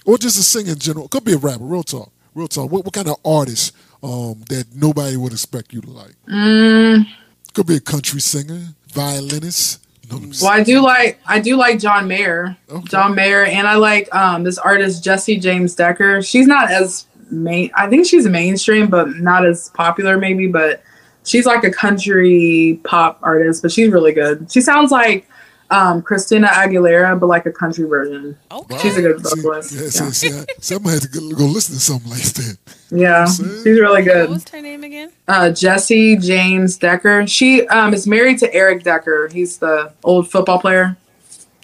[0.05, 1.07] or just a singer in general.
[1.07, 1.63] Could be a rapper.
[1.63, 2.11] Real talk.
[2.33, 2.71] Real talk.
[2.71, 6.15] What, what kind of artist um, that nobody would expect you to like?
[6.29, 7.07] Mm.
[7.53, 9.79] Could be a country singer, violinist.
[10.11, 12.87] well, I do like I do like John Mayer, okay.
[12.87, 16.21] John Mayer, and I like um, this artist Jessie James Decker.
[16.21, 17.71] She's not as main.
[17.75, 20.47] I think she's mainstream, but not as popular, maybe.
[20.47, 20.83] But
[21.23, 24.51] she's like a country pop artist, but she's really good.
[24.51, 25.27] She sounds like
[25.73, 28.37] um, Christina Aguilera, but like a country version.
[28.51, 28.77] Okay.
[28.77, 29.69] She's a good vocalist.
[29.69, 29.89] See, yeah, yeah.
[29.89, 32.57] See, see, I, so I'm gonna have to go, go, listen to something like that.
[32.95, 34.29] Yeah, she's really good.
[34.29, 35.11] What's her name again?
[35.27, 37.25] Uh, Jessie James Decker.
[37.25, 39.29] She um, is married to Eric Decker.
[39.29, 40.95] He's the old football player.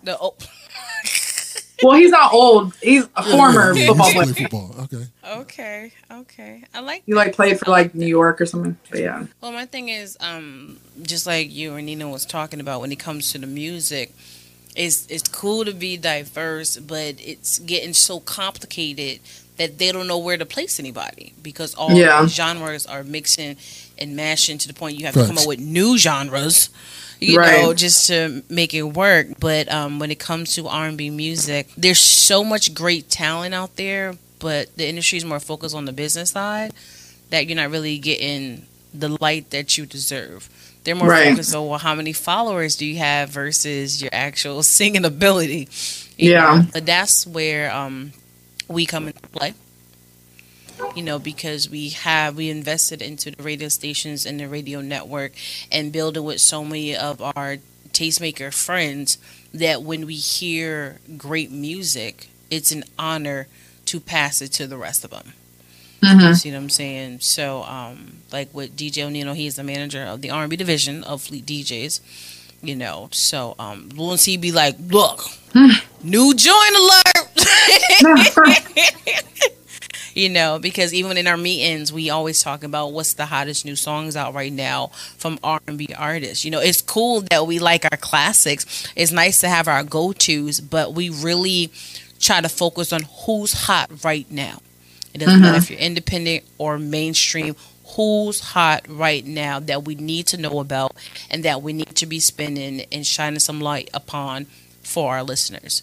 [0.01, 0.33] The oh.
[1.83, 2.75] Well, he's not old.
[2.81, 4.33] He's a yeah, former yeah, football player.
[4.33, 4.75] Football.
[4.83, 5.07] Okay.
[5.25, 5.91] Okay.
[6.11, 6.63] Okay.
[6.73, 7.03] I like.
[7.05, 8.77] You like played for like New York or something.
[8.89, 9.25] But yeah.
[9.41, 12.99] Well, my thing is, um, just like you or Nino was talking about when it
[12.99, 14.13] comes to the music,
[14.75, 19.19] it's it's cool to be diverse, but it's getting so complicated
[19.57, 22.25] that they don't know where to place anybody because all yeah.
[22.27, 23.57] genres are mixing
[23.97, 26.69] and mashing to the point you have to come up with new genres
[27.19, 27.61] you right.
[27.61, 29.27] know, just to make it work.
[29.39, 33.53] But um, when it comes to R and B music, there's so much great talent
[33.53, 36.73] out there, but the industry is more focused on the business side
[37.29, 40.49] that you're not really getting the light that you deserve.
[40.83, 41.29] They're more right.
[41.29, 45.67] focused on well, how many followers do you have versus your actual singing ability.
[46.17, 46.61] yeah, know?
[46.73, 48.13] but that's where um,
[48.67, 49.53] we come into play
[50.95, 55.33] you know, because we have we invested into the radio stations and the radio network
[55.71, 57.57] and building with so many of our
[57.91, 59.17] tastemaker friends
[59.53, 63.47] that when we hear great music, it's an honor
[63.85, 65.33] to pass it to the rest of them.
[66.01, 66.19] Mm-hmm.
[66.27, 67.19] You see what I'm saying?
[67.19, 71.45] So, um, like with DJ O'Neill, he's the manager of the R&B division of Fleet
[71.45, 71.99] DJs.
[72.61, 75.21] You know, so um, once he be like, "Look,
[76.03, 77.29] new joint alert,"
[80.19, 83.75] you know, because even in our meetings, we always talk about what's the hottest new
[83.75, 86.43] songs out right now from R and B artists.
[86.43, 88.91] You know, it's cool that we like our classics.
[88.95, 91.71] It's nice to have our go tos, but we really
[92.19, 94.59] try to focus on who's hot right now.
[95.13, 95.41] It doesn't mm-hmm.
[95.41, 97.55] matter if you're independent or mainstream.
[97.95, 100.95] Who's hot right now that we need to know about
[101.31, 104.45] and that we need to be spending and shining some light upon
[104.83, 105.81] for our listeners.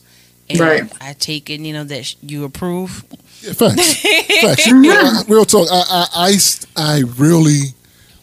[0.49, 0.93] And right.
[1.01, 3.05] I take it, you know, that you approve.
[3.43, 4.01] Yeah, facts.
[4.43, 4.71] facts.
[4.73, 5.69] real, real talk.
[5.71, 6.37] I, I,
[6.77, 7.75] I, I really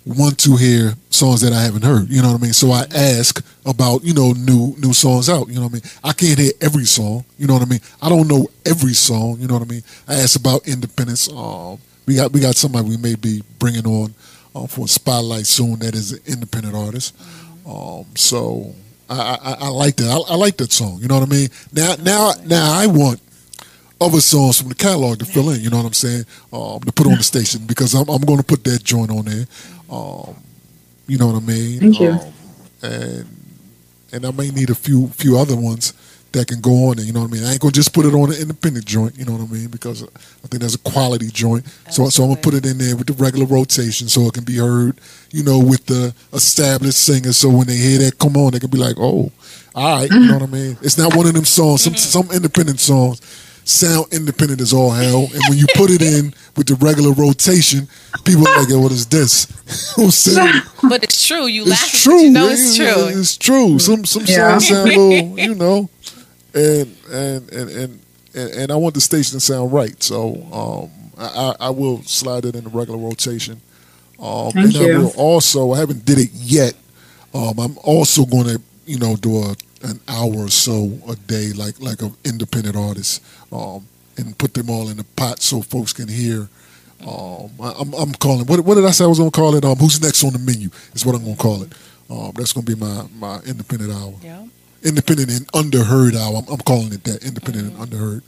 [0.06, 2.10] want to hear songs that I haven't heard.
[2.10, 2.54] You know what I mean?
[2.54, 5.48] So I ask about you know new new songs out.
[5.48, 5.84] You know what I mean?
[6.04, 7.24] I can't hear every song.
[7.38, 7.80] You know what I mean?
[8.02, 9.38] I don't know every song.
[9.40, 9.84] You know what I mean?
[10.08, 11.30] I ask about independence.
[11.32, 14.14] Um, we got we got somebody we may be bringing on
[14.56, 17.16] um, for a spotlight soon that is an independent artist.
[17.66, 18.76] Um, so
[19.10, 20.10] I, I, I like that.
[20.10, 21.00] I, I like that song.
[21.02, 21.50] You know what I mean?
[21.72, 23.22] Now now now I want
[24.02, 25.62] other songs from the catalog to fill in.
[25.62, 26.26] You know what I'm saying?
[26.52, 29.26] Um, to put on the station because I'm, I'm going to put that joint on
[29.26, 29.46] there.
[29.90, 30.36] Um,
[31.08, 31.80] you know what I mean?
[31.80, 32.12] Thank you.
[32.12, 32.34] Um,
[32.84, 33.26] and
[34.12, 35.94] and I may need a few few other ones
[36.34, 37.06] that can go on there.
[37.06, 37.44] You know what I mean?
[37.44, 39.18] I ain't gonna just put it on an independent joint.
[39.18, 39.70] You know what I mean?
[39.70, 41.66] Because I think that's a quality joint.
[41.90, 44.44] So so I'm gonna put it in there with the regular rotation so it can
[44.44, 45.00] be heard.
[45.32, 47.38] You know, with the established singers.
[47.38, 49.32] So when they hear that come on, they can be like, oh,
[49.76, 50.10] all right.
[50.10, 50.78] You know what I mean?
[50.82, 51.84] It's not one of them songs.
[51.84, 53.22] Some some independent songs
[53.66, 55.28] sound independent as all hell.
[55.34, 57.88] And when you put it in with the regular rotation,
[58.26, 59.48] people are like, "Yo, what is this?"
[59.96, 60.64] Who said it?
[60.90, 61.46] But it's true.
[61.46, 62.20] You laugh, It's but true.
[62.22, 62.54] you know man.
[62.54, 63.08] it's true.
[63.08, 63.80] It's true.
[63.80, 64.58] Some some Yeah.
[64.58, 65.90] songs sound a little, you know,
[66.54, 68.00] and and and and
[68.36, 70.02] and, and I want the station to sound right.
[70.04, 71.28] So um, I,
[71.60, 73.62] I I will slide it in the regular rotation.
[74.20, 75.72] Um, Thank and I will also.
[75.74, 76.74] I haven't did it yet.
[77.34, 81.52] Um, I'm also going to you know do a an hour or so a day,
[81.54, 83.86] like like an independent artist, um,
[84.18, 86.48] and put them all in a pot so folks can hear.
[87.06, 88.46] Um, I, I'm, I'm calling.
[88.46, 89.66] What, what did I say I was going to call it?
[89.66, 90.70] Um, who's next on the menu?
[90.94, 91.74] Is what I'm going to call it.
[92.10, 94.14] Um, that's going to be my my independent hour.
[94.22, 94.46] Yeah.
[94.84, 96.38] Independent and underheard hour.
[96.38, 97.24] I'm, I'm calling it that.
[97.24, 98.22] Independent and underheard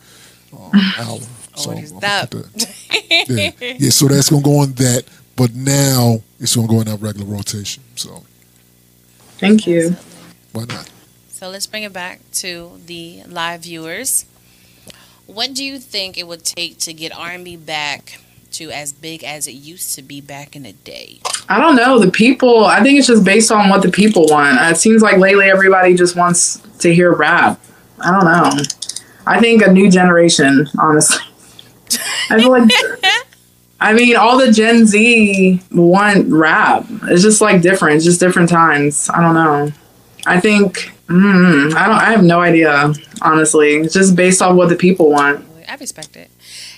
[0.54, 1.20] um, hour.
[1.56, 2.32] So What is that?
[2.32, 3.30] that-
[3.62, 3.90] yeah, yeah.
[3.92, 5.04] So that's going to go on that.
[5.38, 7.84] But now it's going to go in that regular rotation.
[7.96, 8.24] So
[9.38, 9.96] Thank you.
[10.54, 10.90] why not?
[11.36, 14.26] So let's bring it back to the live viewers.
[15.26, 18.22] What do you think it would take to get R&B back
[18.52, 21.20] to as big as it used to be back in the day?
[21.50, 22.00] I don't know.
[22.00, 24.58] The people, I think it's just based on what the people want.
[24.62, 27.60] It seems like lately everybody just wants to hear rap.
[28.00, 28.64] I don't know.
[29.28, 31.22] I think a new generation, honestly.
[32.30, 32.72] I feel like,
[33.82, 36.86] I mean, all the Gen Z want rap.
[37.04, 39.10] It's just like different, it's just different times.
[39.14, 39.74] I don't know.
[40.26, 43.76] I think, mm, I don't, I have no idea, honestly.
[43.76, 45.46] It's just based off what the people want.
[45.68, 46.30] I respect it.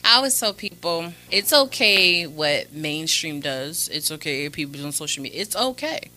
[0.03, 3.89] I always tell people it's okay what mainstream does.
[3.89, 5.41] It's okay if people on social media.
[5.41, 6.09] It's okay.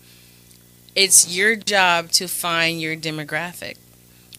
[0.95, 3.77] It's your job to find your demographic.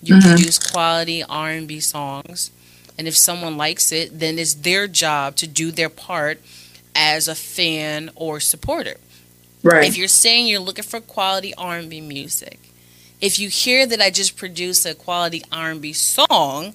[0.03, 2.51] You produce quality R and B songs,
[2.99, 6.41] and if someone likes it, then it's their job to do their part
[6.95, 8.97] as a fan or supporter.
[9.63, 9.85] Right.
[9.85, 12.59] If you're saying you're looking for quality R&B music,
[13.23, 16.75] if you hear that I just produced a quality R&B song,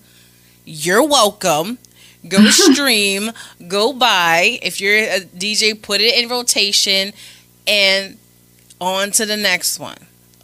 [0.65, 1.77] you're welcome.
[2.27, 3.31] Go stream,
[3.67, 4.59] go buy.
[4.63, 7.13] If you're a DJ, put it in rotation
[7.67, 8.17] and
[8.81, 9.97] on to the next one.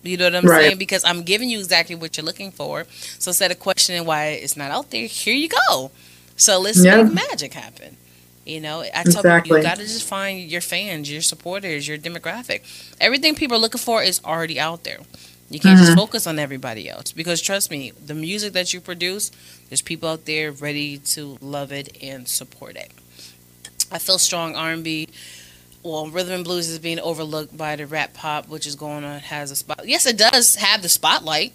[0.03, 0.61] You know what I'm Right.
[0.65, 0.77] saying?
[0.79, 2.85] Because I'm giving you exactly what you're looking for.
[3.19, 5.91] So instead of questioning why it's not out there, here you go.
[6.37, 7.03] So let's Yeah.
[7.03, 7.97] make magic happen.
[8.45, 11.97] You know, I tell people you got to just find your fans, your supporters, your
[11.97, 12.61] demographic.
[12.99, 14.99] Everything people are looking for is already out there.
[15.53, 15.85] You can't Mm-hmm.
[15.85, 19.31] just focus on everybody else because trust me, the music that you produce,
[19.69, 22.91] there's people out there ready to love it and support it.
[23.91, 25.09] I feel strong R&B.
[25.83, 29.19] Well, rhythm and blues is being overlooked by the rap pop, which is going on
[29.19, 29.81] has a spot.
[29.85, 31.53] Yes, it does have the spotlight.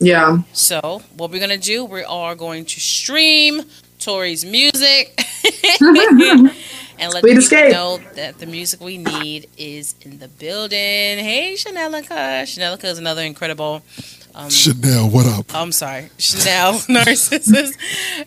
[0.00, 0.38] Yeah.
[0.52, 3.62] So what we're gonna do, we are going to stream
[3.98, 5.20] Tori's music
[7.00, 7.72] and let Sweet people escape.
[7.72, 10.78] know that the music we need is in the building.
[10.78, 12.44] Hey, Chanelica.
[12.44, 13.82] Chanelica is another incredible.
[14.34, 15.46] Um, Chanel, what up?
[15.54, 17.76] I'm sorry, Chanel Narcissus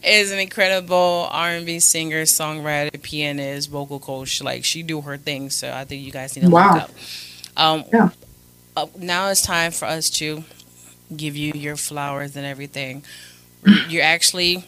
[0.04, 4.42] is an incredible R&B singer, songwriter, pianist, vocal coach.
[4.44, 6.74] Like she do her thing, so I think you guys need to Wow.
[6.74, 6.92] look up.
[7.56, 8.10] Um, Yeah.
[8.76, 10.44] uh, now it's time for us to
[11.16, 13.04] give you your flowers and everything.
[13.88, 14.66] You're actually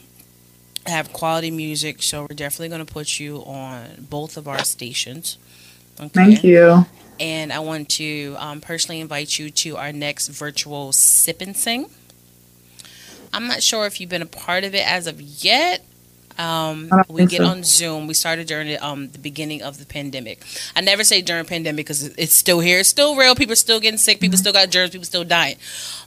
[0.86, 5.38] have quality music, so we're definitely going to put you on both of our stations.
[5.98, 6.08] Okay.
[6.08, 6.86] Thank you.
[7.18, 11.90] And I want to um, personally invite you to our next virtual sip and sing.
[13.32, 15.84] I'm not sure if you've been a part of it as of yet.
[16.38, 17.46] Um, we get so.
[17.46, 18.06] on Zoom.
[18.06, 20.42] We started during the, um, the beginning of the pandemic.
[20.74, 22.78] I never say during pandemic because it's still here.
[22.80, 23.34] It's still real.
[23.34, 24.20] People are still getting sick.
[24.20, 24.90] People still got germs.
[24.90, 25.56] People still dying.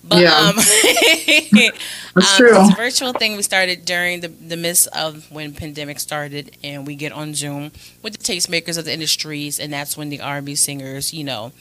[0.04, 0.34] But Yeah.
[0.36, 0.56] um,
[2.15, 2.60] That's um, true.
[2.62, 6.86] It's a virtual thing we started during the, the midst of when pandemic started, and
[6.88, 10.56] we get on Zoom with the tastemakers of the industries, and that's when the R&B
[10.56, 11.52] singers, you know,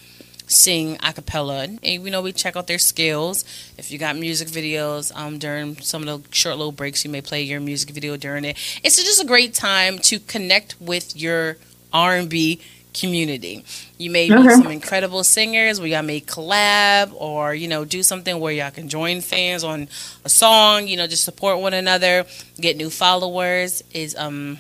[0.49, 3.45] sing a cappella, and you know we check out their skills.
[3.79, 7.21] If you got music videos, um, during some of the short little breaks, you may
[7.21, 8.57] play your music video during it.
[8.83, 11.57] It's just a great time to connect with your
[11.93, 12.61] R&B
[12.95, 13.65] community.
[13.99, 14.55] You may meet Okay.
[14.55, 18.89] some incredible singers where y'all may collab or, you know, do something where y'all can
[18.89, 19.89] join fans on
[20.25, 22.25] a song, you know, just support one another,
[22.61, 24.59] get new followers is um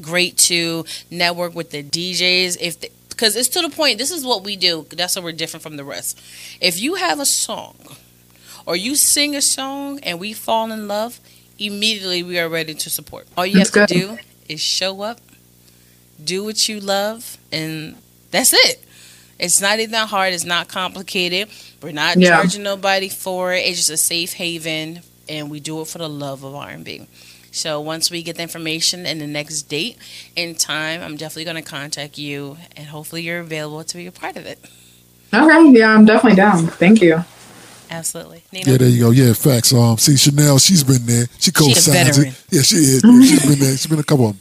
[0.00, 3.98] great to network with the DJs if the because it's to the point.
[3.98, 4.86] This is what we do.
[4.90, 6.20] That's why we're different from the rest.
[6.60, 7.74] If you have a song,
[8.64, 11.18] or you sing a song, and we fall in love,
[11.58, 13.26] immediately we are ready to support.
[13.36, 14.16] All you That's have to good.
[14.18, 15.18] do is show up,
[16.22, 17.96] do what you love, and
[18.30, 18.84] that's it.
[19.40, 20.32] It's not even that hard.
[20.32, 21.48] It's not complicated.
[21.82, 22.30] We're not Yeah.
[22.30, 23.66] charging nobody for it.
[23.66, 26.84] It's just a safe haven, and we do it for the love of R and
[26.84, 27.02] B.
[27.50, 29.96] So once we get the information and the next date
[30.36, 34.12] and time, I'm definitely going to contact you, and hopefully you're available to be a
[34.12, 34.58] part of it.
[35.32, 36.66] Okay, yeah, I'm definitely down.
[36.68, 37.24] Thank you.
[37.90, 38.70] Absolutely, Nina.
[38.72, 39.10] Yeah, there you go.
[39.10, 39.72] Yeah, facts.
[39.72, 41.26] Um, see, Chanel, she's been there.
[41.38, 42.26] She co-signs it.
[42.50, 43.02] Yeah, she is.
[43.04, 43.72] Yeah, she's been there.
[43.72, 44.36] She's been a couple of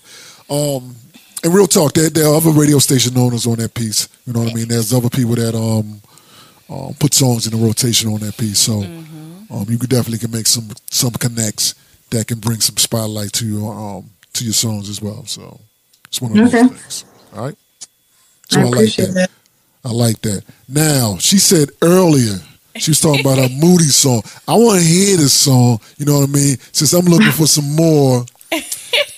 [0.49, 0.57] them.
[0.57, 0.95] Um,
[1.43, 4.09] and real talk, there, there are other radio station owners on that piece.
[4.25, 4.67] You know what I mean?
[4.67, 6.01] There's other people that um,
[6.69, 8.59] um put songs in the rotation on that piece.
[8.59, 9.53] So Mm-hmm.
[9.53, 11.73] um, you could definitely can make some some connects
[12.11, 15.25] that can bring some spotlight to your um to your songs as well.
[15.25, 15.59] So
[16.07, 16.67] it's one of those Okay.
[16.67, 17.05] things.
[17.35, 17.55] All right.
[18.49, 19.13] So I I, like that.
[19.13, 19.31] that.
[19.83, 20.43] I like that.
[20.67, 22.35] Now, she said earlier,
[22.77, 24.21] she was talking about a Moody song.
[24.47, 26.57] I want to hear this song, you know what I mean?
[26.71, 28.25] Since I'm looking for some more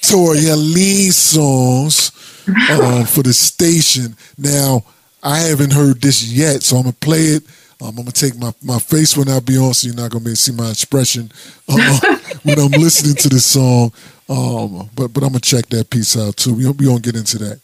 [0.01, 2.11] Tori Helene songs
[2.69, 4.15] um, for the station.
[4.37, 4.83] Now,
[5.21, 7.43] I haven't heard this yet, so I'm going to play it.
[7.81, 10.11] Um, I'm going to take my, my face when I be on, so you're not
[10.11, 11.31] going to be able to see my expression
[11.69, 13.93] uh, when I'm listening to this song.
[14.27, 16.53] Um, but but I'm going to check that piece out, too.
[16.55, 17.61] We're going to get into that.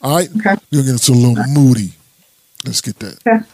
[0.00, 0.28] All right?
[0.28, 0.56] Okay.
[0.70, 1.92] We're going to get into a little Moody.
[2.64, 3.18] Let's get that.
[3.26, 3.44] Okay.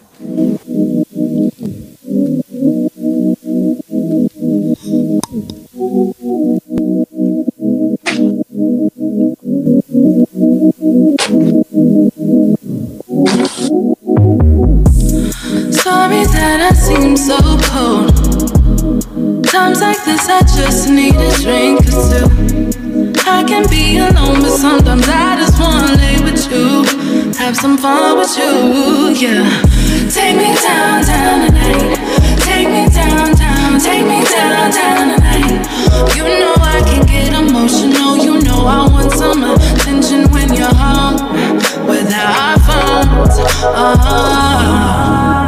[15.82, 17.34] Sorry that I seem so
[17.66, 18.14] cold.
[19.50, 22.70] Times like this, I just need a drink or two.
[23.26, 26.86] I can be alone, but sometimes I just wanna lay with you.
[27.34, 29.42] Have some fun with you, yeah.
[30.06, 31.98] Take me downtown tonight.
[32.46, 35.66] Take me downtown, take me downtown tonight.
[36.14, 38.16] You know I can get emotional.
[38.16, 41.18] You know I want some attention when you're home
[41.90, 43.34] without our phones.
[43.66, 45.41] Uh-huh.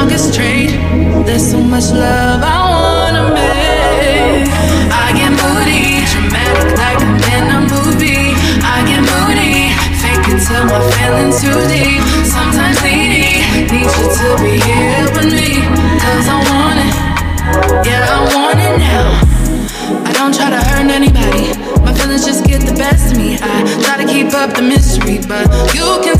[0.00, 0.70] Strongest trait.
[1.26, 4.48] There's so much love I wanna make.
[4.88, 8.32] I get moody, dramatic like I'm in a movie.
[8.64, 12.00] I get moody, fake it till my feelings too deep.
[12.24, 15.68] Sometimes needy, need you to be here with me.
[16.00, 16.94] Cause I want it,
[17.84, 19.08] yeah, I want it now.
[20.08, 21.52] I don't try to hurt anybody.
[21.84, 23.36] My feelings just get the best of me.
[23.36, 25.44] I try to keep up the mystery, but
[25.74, 26.16] you can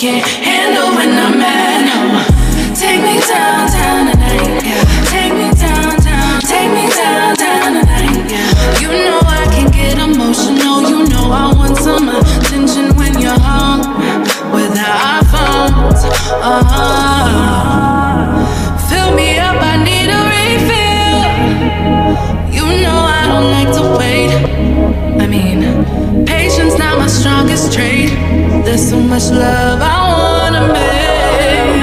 [0.00, 1.84] can't handle when I'm mad.
[1.84, 2.74] No.
[2.74, 4.64] Take me downtown tonight.
[4.64, 4.80] Yeah.
[5.12, 6.40] Take me downtown.
[6.40, 8.24] Take me downtown tonight.
[8.32, 8.80] Yeah.
[8.80, 10.80] You know I can get emotional.
[10.88, 13.82] You know I want some attention when you're home
[14.56, 16.04] without our phones.
[16.32, 17.09] Uh-huh.
[28.90, 31.78] So much love I wanna make.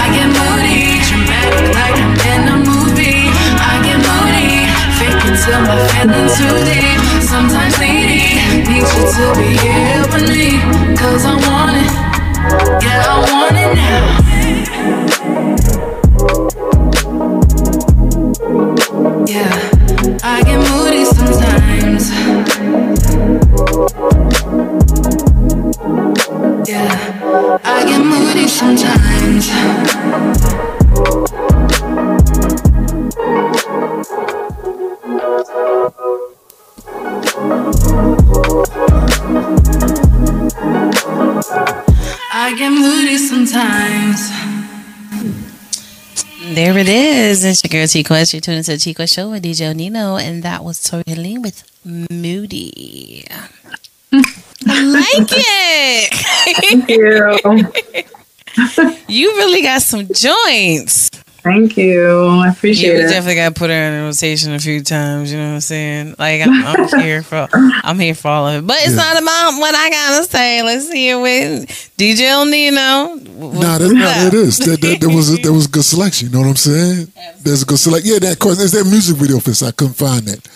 [0.00, 3.28] I get moody, dramatic like I'm in a movie.
[3.68, 4.64] I get moody,
[4.96, 7.00] fake it till my feelings too deep.
[7.20, 10.56] Sometimes needy, need you to be here with me.
[10.96, 11.92] Cause I want it,
[12.82, 14.00] yeah, I want it now.
[19.28, 19.52] Yeah,
[20.24, 22.87] I get moody sometimes.
[28.58, 29.48] Sometimes.
[42.32, 44.28] I get moody sometimes.
[46.54, 47.44] There it is.
[47.44, 48.34] It's your girl T Quest.
[48.34, 51.42] You're tuning to the T Quest Show with DJ Nino, and that was Tori Helene
[51.42, 53.24] with Moody.
[54.66, 56.12] I like it.
[56.56, 58.02] Thank you.
[59.08, 61.08] you really got some joints.
[61.42, 62.26] Thank you.
[62.26, 63.08] I Yeah, appreciate we it.
[63.08, 65.32] definitely got to put her in a rotation a few times.
[65.32, 66.14] You know what I'm saying?
[66.18, 67.48] Like I'm, I'm here for,
[67.84, 68.66] I'm here for all of it.
[68.66, 68.96] But it's Yeah.
[68.96, 70.62] not about what I gotta say.
[70.62, 73.14] Let's hear with DJ Ill Nino.
[73.14, 74.58] Nah, that, nah, it is.
[74.58, 76.28] That, that, that was a, that was a good selection.
[76.28, 77.12] You know what I'm saying?
[77.42, 78.12] There's a good selection.
[78.12, 79.62] Yeah, that question is that music video for this.
[79.62, 80.46] I couldn't find that.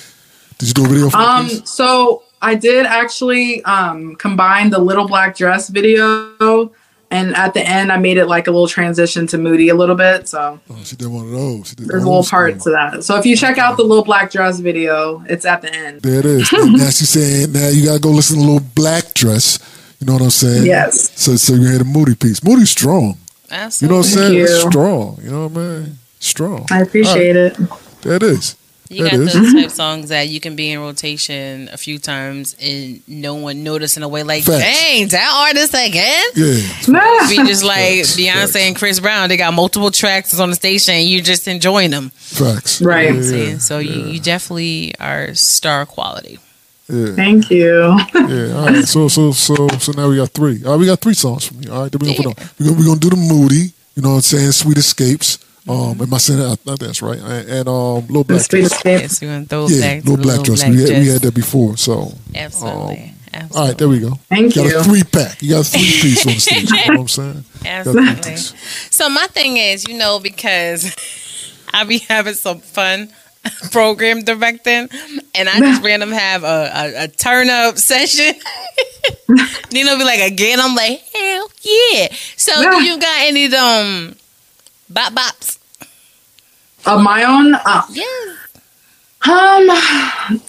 [0.59, 1.68] Did you do a video for Um, that?
[1.68, 6.70] so I did actually um combine the little black dress video
[7.13, 9.95] And at the end, I made it like a little transition to Moody a little
[9.95, 10.27] bit.
[10.29, 11.69] So Oh, she did one of those.
[11.69, 12.73] She did there's a little old part school.
[12.73, 13.05] to that.
[13.05, 16.01] So if you check out the little black dress video, it's at the end.
[16.01, 16.51] There it is.
[16.53, 19.59] now she's saying now you gotta go listen to little black dress.
[20.01, 20.65] You know what I'm saying?
[20.67, 21.13] Yes.
[21.21, 22.43] So so you hear the Moody piece.
[22.43, 23.19] Moody's strong.
[23.51, 23.87] Absolutely.
[23.87, 24.41] You know what I'm saying?
[24.43, 24.71] It's you.
[24.71, 25.19] strong.
[25.23, 25.99] You know what I mean?
[26.19, 26.67] Strong.
[26.71, 27.59] I appreciate it.
[28.01, 28.57] There it is.
[28.93, 29.68] You got those type mm-hmm.
[29.68, 34.03] songs that you can be in rotation a few times and no one notice in
[34.03, 34.59] a way like, Facts.
[34.59, 36.24] dang, that artist again?
[36.34, 37.28] Yeah.
[37.28, 38.57] Be just like Facts, Beyonce facts.
[38.57, 39.28] and Chris Brown.
[39.28, 40.95] They got multiple tracks on the station.
[40.95, 42.11] and You're just enjoying them.
[42.11, 42.82] Facts.
[42.82, 43.14] Right.
[43.14, 43.51] Yeah, See?
[43.51, 46.38] yeah, so you, you definitely are star quality.
[46.88, 47.14] yeah.
[47.14, 47.97] Thank you.
[48.14, 48.84] Yeah, all right.
[48.84, 50.64] So so so so now we got three.
[50.64, 51.72] All right, we got three songs from you.
[51.72, 52.49] All right, then we're gonna put on.
[52.59, 53.72] We're gonna, we gonna do the Moody.
[53.95, 54.53] You know what I'm saying?
[54.53, 55.38] Sweet Escapes.
[55.69, 56.51] Um, am I saying that?
[56.53, 57.19] I think that's right.
[57.19, 58.73] And, and um, Little The Black Sweet Dress.
[58.73, 59.01] Escape.
[59.01, 60.65] Yes, we're gonna throw Yeah, back Little Black little Dress.
[60.65, 61.77] black We had, we had that before.
[61.77, 62.81] So Absolutely.
[62.81, 63.69] all Absolutely.
[63.69, 64.11] right, there we go.
[64.29, 64.79] Thank you got you.
[64.81, 65.43] a three pack.
[65.43, 66.71] You got a three piece on the stage.
[66.71, 67.45] You know what I'm saying?
[67.65, 68.37] Absolutely.
[68.37, 70.95] So my thing is, you know, because
[71.73, 73.11] I be having some fun
[73.73, 74.89] program directing,
[75.35, 78.35] and I just random have a, a, a turn up session.
[79.73, 82.09] Nino be like, again, I'm like, hell yeah.
[82.37, 84.15] So do you got any um
[84.93, 85.59] bop bops?
[86.86, 88.38] Of my own, uh, Yes.
[89.28, 90.40] um,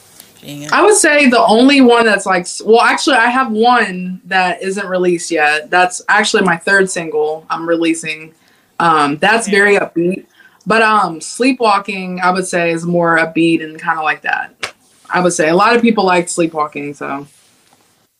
[0.73, 4.87] I would say the only one that's like, well, actually, I have one that isn't
[4.87, 5.69] released yet.
[5.69, 8.33] That's actually my third single I'm releasing.
[8.79, 10.25] Um, that's very upbeat,
[10.65, 14.73] but um, sleepwalking I would say is more upbeat and kind of like that.
[15.09, 17.27] I would say a lot of people like sleepwalking, so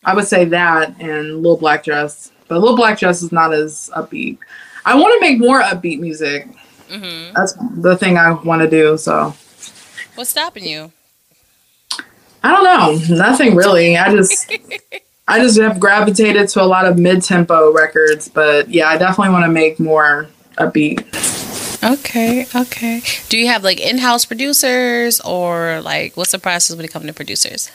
[0.06, 2.32] I would say that and Little Black Dress.
[2.48, 4.38] But Little Black Dress is not as upbeat.
[4.86, 6.48] I want to make more upbeat music.
[6.90, 7.34] Mm-hmm.
[7.34, 8.98] That's the thing I want to do.
[8.98, 9.34] So
[10.16, 10.92] What's stopping you?
[12.44, 13.16] I don't know.
[13.16, 13.98] Nothing really.
[13.98, 14.52] I just
[15.28, 19.34] I just have gravitated to a lot of mid tempo records, but yeah, I definitely
[19.34, 20.28] want to make more
[20.58, 21.04] upbeat.
[21.84, 23.02] Okay, okay.
[23.30, 27.08] Do you have like in house producers or like what's the process when it comes
[27.08, 27.72] to producers?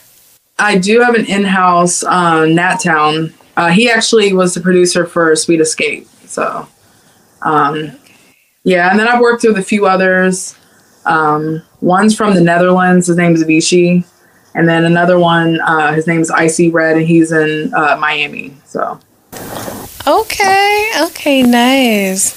[0.57, 3.33] I do have an in house uh, Nat Town.
[3.57, 6.07] Uh, he actually was the producer for Sweet Escape.
[6.25, 6.67] So
[7.41, 7.91] um,
[8.63, 10.55] yeah, and then I've worked with a few others.
[11.05, 13.07] Um, one's from the Netherlands.
[13.07, 14.03] His name is Vichy.
[14.55, 18.55] And then another one, uh, his name is Icy Red, and he's in uh, Miami.
[18.65, 18.99] So
[20.07, 22.35] Okay, okay, nice.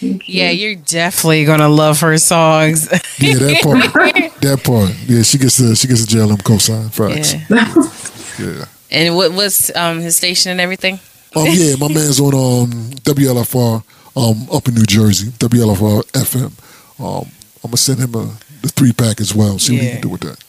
[0.00, 2.88] Yeah, you're definitely gonna love her songs.
[3.18, 3.78] Yeah, that part.
[4.40, 4.94] that part.
[5.08, 6.90] Yeah, she gets the she gets the JLM cosign.
[6.92, 7.34] Facts.
[7.50, 7.74] Yeah.
[8.38, 8.66] Yeah.
[8.92, 11.00] And what was um his station and everything?
[11.34, 12.70] Um, yeah, my man's on um
[13.02, 13.82] WLFR
[14.18, 16.52] um up in New Jersey, WLFR FM.
[17.00, 17.30] Um,
[17.62, 19.58] I'm gonna send him a the three pack as well.
[19.58, 20.44] See what he can do with that.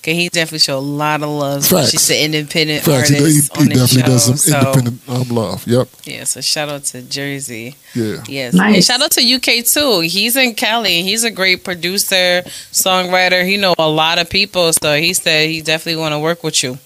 [0.00, 1.66] Okay, he definitely show a lot of love.
[1.66, 1.90] Facts.
[1.90, 3.10] She's an independent Facts.
[3.10, 4.06] He, he, artist he on the definitely show.
[4.06, 5.66] does some so, independent um, love.
[5.66, 5.88] Yep.
[6.04, 7.76] Yeah, so shout out to Jersey.
[7.94, 8.24] Yeah.
[8.26, 8.54] Yes.
[8.54, 8.74] Nice.
[8.76, 10.00] And shout out to UK too.
[10.00, 11.02] He's in Cali.
[11.02, 12.42] He's a great producer,
[12.72, 13.44] songwriter.
[13.44, 16.62] He know a lot of people, so he said he definitely want to work with
[16.62, 16.78] you.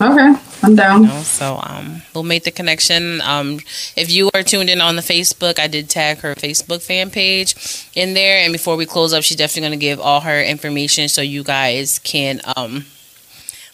[0.00, 1.02] Okay, I'm down.
[1.02, 3.20] know, so um, we'll make the connection.
[3.20, 3.60] Um,
[3.96, 7.54] if you are tuned in on the Facebook, I did tag her Facebook fan page
[7.94, 8.38] in there.
[8.42, 11.42] And before we close up, she's definitely going to give all her information so you
[11.44, 12.86] guys can um,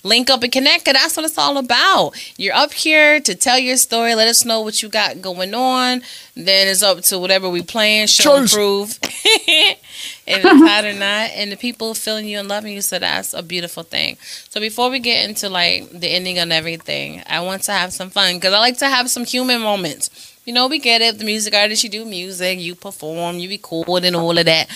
[0.03, 0.85] link up and connect.
[0.85, 2.13] Cause that's what it's all about.
[2.37, 4.15] You're up here to tell your story.
[4.15, 6.03] Let us know what you got going on.
[6.35, 8.55] Then it's up to whatever we playing, show and Choice.
[8.55, 8.99] prove.
[10.27, 12.81] if it's hot or not, and the people feeling you and loving you.
[12.81, 14.17] So that's a beautiful thing.
[14.49, 18.11] So before we get into like the ending and everything, I want to have some
[18.11, 20.33] fun because I like to have some human moments.
[20.45, 21.19] You know, we get it.
[21.19, 24.69] The music artist, you do music, you perform, you record, and all of that.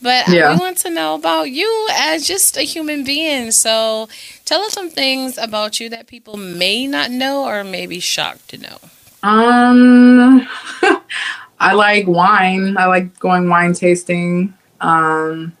[0.00, 0.50] But Yeah.
[0.52, 3.50] I want to know about you as just a human being.
[3.50, 4.08] So
[4.44, 8.48] tell us some things about you that people may not know or may be shocked
[8.50, 8.78] to know.
[9.22, 10.46] Um,
[11.58, 12.76] I like wine.
[12.76, 14.52] I like going wine tasting.
[14.80, 15.56] Um,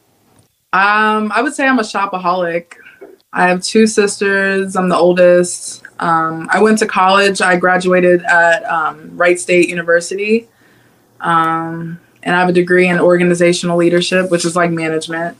[0.72, 2.74] um, I would say I'm a shopaholic.
[3.32, 4.76] I have two sisters.
[4.76, 5.82] I'm the oldest.
[5.98, 7.40] Um, I went to college.
[7.40, 10.48] I graduated at um, Wright State University.
[11.20, 15.36] Um, and I have a degree in organizational leadership, which is like management.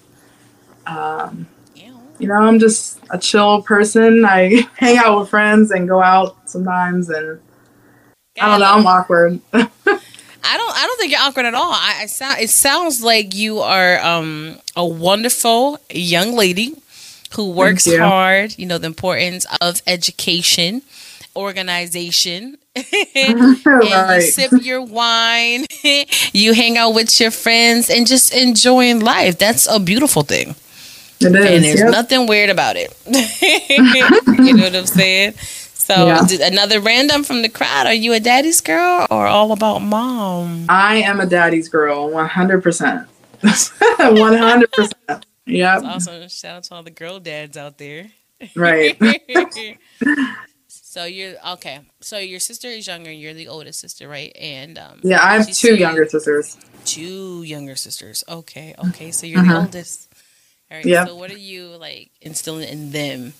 [0.86, 1.46] Um,
[2.18, 4.24] you know, I'm just a chill person.
[4.24, 7.40] I hang out with friends and go out sometimes and
[8.40, 8.72] I don't know.
[8.72, 9.40] I'm awkward.
[10.46, 10.76] I don't.
[10.76, 11.72] I don't think you're awkward at all.
[11.72, 12.40] I, I sound.
[12.40, 16.74] It sounds like you are um, a wonderful young lady
[17.34, 17.98] who works you.
[17.98, 18.58] hard.
[18.58, 20.82] You know the importance of education,
[21.34, 22.58] organization.
[23.14, 24.20] and you right.
[24.20, 25.64] sip your wine.
[26.32, 29.38] you hang out with your friends and just enjoying life.
[29.38, 30.54] That's a beautiful thing.
[31.20, 31.34] It is.
[31.34, 31.90] And there's yep.
[31.90, 32.94] nothing weird about it.
[33.06, 35.34] you know what I'm saying?
[35.86, 36.24] So Yeah.
[36.26, 37.86] did- another random from the crowd.
[37.86, 40.66] Are you a daddy's girl or all about mom?
[40.68, 43.06] I am a daddy's girl, 100%.
[43.42, 45.24] 100%.
[45.48, 45.82] Yep.
[45.82, 46.28] That's awesome.
[46.28, 48.08] Shout out to all the girl dads out there.
[48.56, 48.98] Right.
[50.68, 51.82] so you're okay.
[52.00, 53.12] So your sister is younger.
[53.12, 54.32] You're the oldest sister, right?
[54.40, 56.56] And um, Yeah, I have two younger sisters.
[56.84, 58.24] Two younger sisters.
[58.28, 59.12] Okay, okay.
[59.12, 59.60] So you're the Mhm.
[59.66, 60.08] oldest.
[60.68, 60.84] All right.
[60.84, 61.06] Yeah.
[61.06, 63.34] So what are you like instilling in them?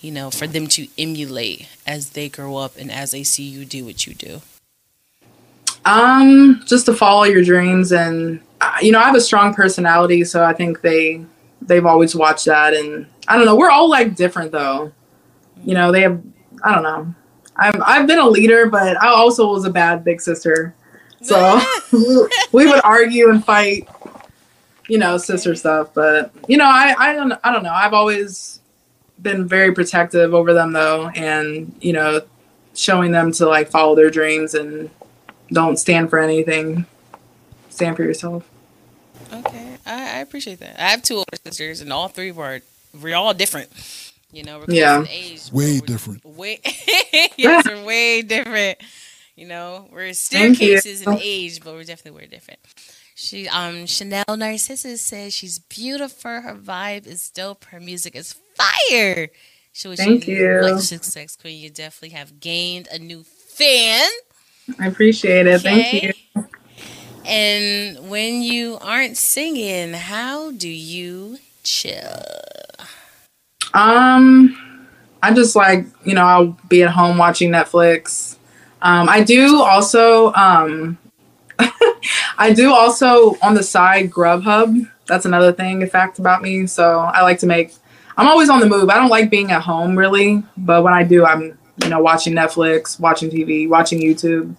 [0.00, 3.64] You know, for them to emulate as they grow up and as they see you
[3.64, 4.40] do what you do.
[5.84, 10.24] Um, just to follow your dreams and uh, you know, I have a strong personality,
[10.24, 11.24] so I think they
[11.62, 14.92] they've always watched that and I don't know, we're all like different though.
[15.64, 16.20] You know, they have
[16.62, 17.14] I don't know.
[17.56, 20.74] I'm I've been a leader, but I also was a bad big sister.
[21.22, 21.60] So
[22.52, 23.88] we would argue and fight,
[24.88, 27.72] you know, sister stuff, but you know, I I don't I don't know.
[27.72, 28.57] I've always
[29.22, 32.20] been very protective over them though and, you know,
[32.74, 34.90] showing them to like follow their dreams and
[35.52, 36.86] don't stand for anything.
[37.70, 38.48] Stand for yourself.
[39.32, 40.80] Okay, I, I appreciate that.
[40.80, 42.60] I have two older sisters, and all three were
[43.00, 43.68] we're all different.
[44.32, 45.00] You know, we're Yeah.
[45.00, 45.50] in age.
[45.52, 46.24] Way we're- different.
[46.24, 46.60] Way,
[47.36, 48.78] yes, we're way different.
[49.36, 50.78] You know, we're Thank you.
[50.78, 52.58] staircases in age, but we're definitely way different.
[53.20, 56.40] She, um, Chanel Narcissus says she's beautiful.
[56.40, 57.64] Her vibe is dope.
[57.64, 59.30] Her music is fire.
[59.72, 60.60] She was Thank you.
[60.62, 64.08] Like success queen, you definitely have gained a new fan.
[64.78, 65.62] I appreciate it.
[65.62, 66.12] Thank you.
[67.26, 72.22] And when you aren't singing, how do you chill?
[73.74, 78.36] Um, I just like you know I'll be at home watching Netflix.
[78.80, 80.96] Um, I do also um,
[82.38, 84.88] I do also on the side Grubhub.
[85.06, 86.66] That's another thing, a fact about me.
[86.66, 87.74] So I like to make.
[88.16, 88.88] I'm always on the move.
[88.88, 92.34] I don't like being at home really, but when I do, I'm you know watching
[92.34, 94.54] Netflix, watching TV, watching YouTube.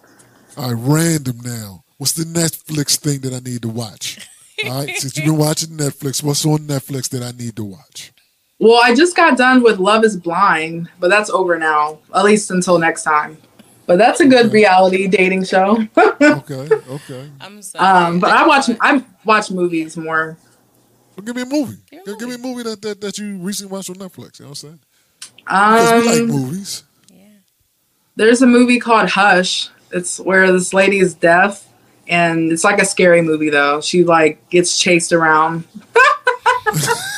[0.57, 1.83] All right, random now.
[1.97, 4.27] What's the Netflix thing that I need to watch?
[4.65, 8.11] All right, since you've been watching Netflix, what's on Netflix that I need to watch?
[8.59, 12.51] Well, I just got done with Love is Blind, but that's over now, at least
[12.51, 13.37] until next time.
[13.89, 15.83] But that's a good reality dating show.
[16.21, 17.29] Okay, okay.
[17.41, 17.85] I'm sorry.
[17.85, 20.37] um, but I watch I watch movies more.
[21.15, 21.77] Well, give me a movie.
[21.89, 23.95] Give me a Give, give me a movie that, that, that you recently watched on
[23.95, 24.37] Netflix.
[24.39, 24.79] You know what I'm saying?
[25.39, 26.83] Because we like Um, movies.
[28.15, 29.69] there's a movie called Hush.
[29.91, 31.67] It's where this lady is deaf,
[32.07, 33.81] and it's like a scary movie though.
[33.81, 35.63] She like gets chased around.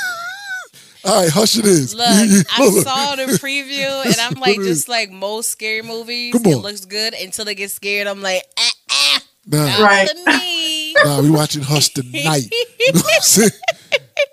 [1.04, 1.95] All right, hush it is.
[1.95, 6.58] Look, I saw the preview and I'm like, just like most scary movies, Come it
[6.58, 8.08] looks good until they get scared.
[8.08, 10.08] I'm like, ah, ah, Nah, not Right.
[10.10, 10.93] to me.
[11.04, 12.52] nah, we watching Hush tonight.
[12.52, 13.52] You know what I'm saying?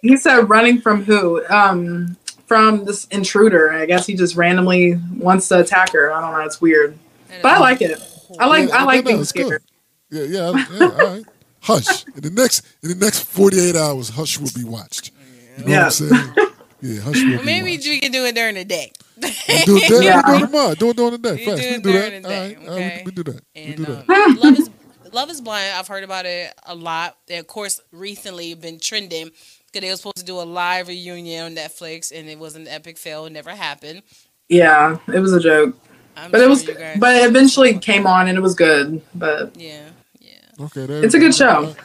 [0.03, 1.43] He said running from who?
[1.49, 2.17] Um,
[2.47, 3.73] from this intruder.
[3.73, 6.13] I guess he just randomly wants to attack her.
[6.13, 6.41] I don't know.
[6.45, 6.99] It's weird,
[7.43, 7.99] but I like it.
[8.39, 9.47] I like Yeah, I like no, no, being it's good.
[9.47, 9.63] scared.
[10.11, 10.85] Yeah, yeah, yeah.
[10.87, 11.25] All right.
[11.61, 12.05] Hush.
[12.15, 15.11] In the next in the next 48 hours, Hush will be watched.
[15.59, 15.79] You know Yeah.
[15.79, 15.91] what I'm
[16.35, 16.48] saying?
[16.81, 17.89] Yeah, Hush will Well, maybe watched.
[17.89, 18.93] we can do it during the day.
[19.21, 19.31] We'll
[19.65, 20.03] do it then.
[20.03, 20.23] Yeah.
[20.27, 20.75] We'll do it tomorrow.
[20.75, 21.41] Do it during the day.
[21.45, 21.61] You Facts.
[21.61, 22.23] do We it can do during that.
[22.23, 22.69] the All day.
[22.69, 23.05] All right.
[23.05, 23.43] We can do that.
[23.57, 24.37] And can do um.
[24.41, 24.71] Love is
[25.13, 25.75] Love is Blind.
[25.77, 27.17] I've heard about it a lot.
[27.29, 29.31] And of course, recently been trending
[29.67, 32.69] because they were supposed to do a live reunion on Netflix, and it was an
[32.69, 33.27] epic fail.
[33.27, 34.03] It never happened.
[34.49, 35.77] Yeah, it was a joke,
[36.17, 36.65] I'm but it was.
[36.65, 39.03] But it eventually came on and it was good.
[39.15, 39.89] But yeah,
[40.21, 40.83] yeah, Okay.
[41.05, 41.37] It's a good go.
[41.37, 41.77] show.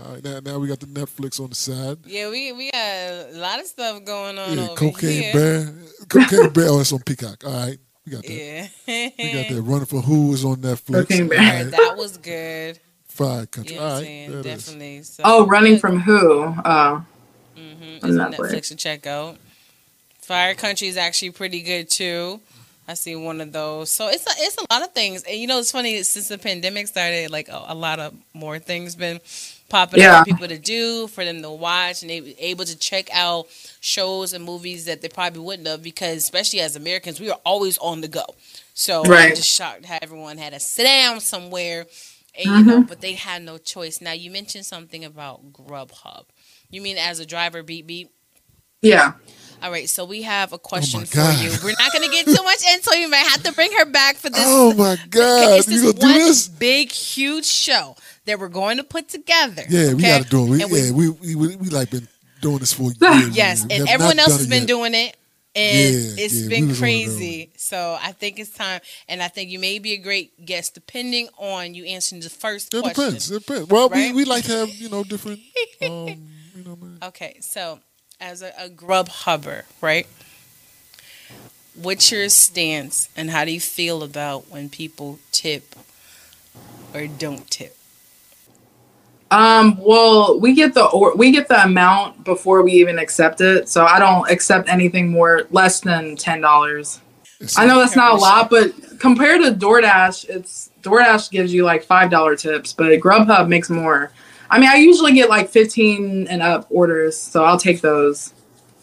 [0.00, 0.22] All right.
[0.24, 1.98] Now, now we got the Netflix on the side.
[2.06, 2.30] yeah.
[2.30, 5.32] We we got a lot of stuff going on Yeah, over Cocaine here.
[5.32, 5.74] Bear.
[6.08, 6.68] Cocaine Bear.
[6.68, 7.44] Oh, that's on Peacock.
[7.44, 7.78] All right.
[8.06, 8.32] We got that.
[8.32, 8.68] Yeah,
[9.18, 9.62] We got that.
[9.62, 11.08] Running for Who is on Netflix.
[11.08, 11.38] Cocaine Bear.
[11.64, 11.70] Right.
[11.70, 12.78] that was good.
[13.08, 13.76] Fire You Country.
[13.76, 14.04] know what All I'm right.
[14.06, 14.30] saying?
[14.30, 14.64] There it is.
[14.66, 15.02] Definitely.
[15.02, 16.42] So, Oh, running from who?
[16.42, 17.00] Uh,
[17.56, 18.38] hmm on It's on Netflix.
[18.52, 19.36] Netflix to check out.
[20.22, 22.40] Fire Country is actually pretty good too.
[22.86, 23.90] I see one of those.
[23.90, 25.22] So it's a, it's a lot of things.
[25.24, 28.58] And you know, it's funny since the pandemic started, like a, a lot of more
[28.58, 29.20] things been
[29.68, 30.20] popping Yeah.
[30.20, 33.08] up for people to do, for them to watch, and they be able to check
[33.12, 33.46] out
[33.80, 37.78] shows and movies that they probably wouldn't have because, especially as Americans, we are always
[37.78, 38.24] on the go.
[38.74, 41.86] So I'm just shocked how everyone had to sit down somewhere,
[42.36, 42.68] and you Mm-hmm.
[42.68, 44.00] know, but they had no choice.
[44.00, 46.24] Now you mentioned something about Grubhub.
[46.70, 48.10] You mean as a driver, beep beep?
[48.82, 49.14] yeah.
[49.60, 51.50] All right, so we have a question Oh for you.
[51.64, 53.00] We're not going to get too much into it.
[53.00, 54.44] You might have to bring her back for this.
[54.46, 55.58] Oh my God!
[55.58, 56.48] it's You this gonna do one this?
[56.48, 57.96] big, huge show
[58.26, 59.62] that we're going to put together.
[59.68, 60.50] Yeah, we got to do it.
[60.50, 62.06] We, And yeah, we, we we we like been
[62.40, 63.36] doing this for years.
[63.36, 64.68] yes, and everyone else has been yet.
[64.68, 65.16] doing it.
[65.56, 67.16] And Yeah, it's yeah, been was one of those.
[67.16, 67.50] crazy.
[67.56, 68.80] So I think it's time.
[69.08, 72.72] And I think you may be a great guest depending on you answering the first
[72.72, 73.04] It question.
[73.04, 73.30] depends.
[73.30, 73.68] It depends.
[73.68, 74.14] Well, Right?
[74.14, 75.40] we, we like to have you know different.
[75.82, 76.06] Um,
[76.54, 76.78] you know.
[77.08, 77.80] Okay, so
[78.20, 80.06] as a, a grub hubber, right?
[81.78, 85.74] what's your stance and how do you feel about when people tip
[86.92, 87.76] or don't tip?
[89.30, 93.68] Um, well, we get the or we get the amount before we even accept it.
[93.68, 97.00] So I don't accept anything more less than ten dollars.
[97.56, 101.84] I know that's not a lot, but compared to DoorDash, it's DoorDash gives you like
[101.84, 104.10] five dollar tips, but Grubhub makes more.
[104.50, 108.32] I mean, I usually get like fifteen and up orders, so I'll take those.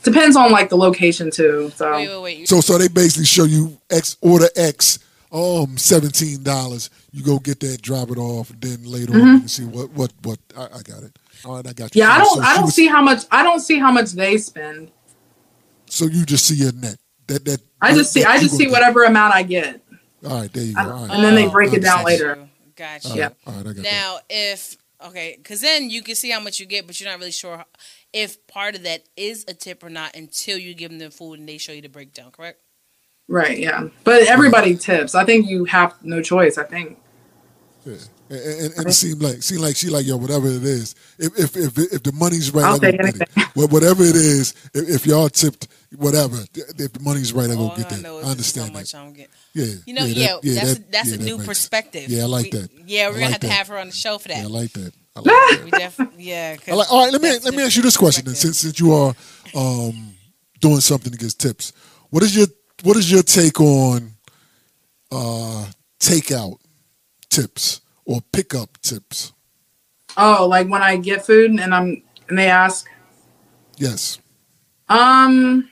[0.03, 1.71] Depends on like the location too.
[1.75, 2.47] So Wait, wait, wait.
[2.47, 4.99] So so they basically show you X order X,
[5.31, 6.89] um, seventeen dollars.
[7.11, 10.13] You go get that, drop it off, then later on you can see what what
[10.23, 11.17] what I, I got it.
[11.43, 12.01] All right, I got you.
[12.03, 12.09] Mm-hmm.
[12.09, 14.37] yeah, I don't I don't was- see how much I don't see how much they
[14.37, 14.91] spend.
[15.87, 16.97] So you just see your net.
[17.27, 19.81] That that I just see that I just see gonna whatever amount I get,
[20.21, 20.31] get.
[20.31, 20.81] All right, there you go.
[20.81, 21.09] All right.
[21.15, 22.47] and then they break it down later.
[22.75, 23.09] Gotcha.
[23.09, 23.83] All right, all right, I got that.
[23.83, 27.19] Now, if okay, because then you can see how much you get, but you're not
[27.19, 27.65] really sure
[28.13, 31.39] if part of that is a tip or not until you give them the food
[31.39, 32.31] and they show you the breakdown.
[32.31, 32.59] Correct?
[33.27, 33.87] Right, yeah.
[34.03, 35.15] But everybody tips.
[35.15, 36.57] I think you have no choice.
[36.57, 36.97] I think.
[37.85, 37.97] Yeah.
[38.27, 41.37] And, and, and it seemed like seemed like she like yo whatever it is if
[41.37, 43.27] if if, if the money's right I'll I go take anything.
[43.55, 47.69] Wha- whatever it is if, if y'all tipped whatever if the money's right I go
[47.69, 49.31] All get I that know I understand so much that I'm getting.
[49.53, 52.09] yeah You know, yeah, that- that's that- a, that's yeah, a new makes- perspective.
[52.09, 53.87] yeah I like We- that Yeah, I we're gonna like have to have her on
[53.87, 54.37] the show for that.
[54.37, 56.55] yeah I like that I like that we definitely, yeah.
[56.57, 58.57] 'cause I like, all right let me let me ask you this question then, since
[58.57, 59.13] since you are
[59.53, 60.15] um
[60.61, 61.73] doing something to get tips
[62.09, 62.47] what is your
[62.81, 64.13] what is your take on
[65.11, 65.65] uh
[65.99, 66.57] takeout
[67.29, 69.33] tips or pickup tips?
[70.17, 72.87] Oh, like when I get food and I'm and they ask,
[73.77, 74.19] yes.
[74.87, 75.69] Um,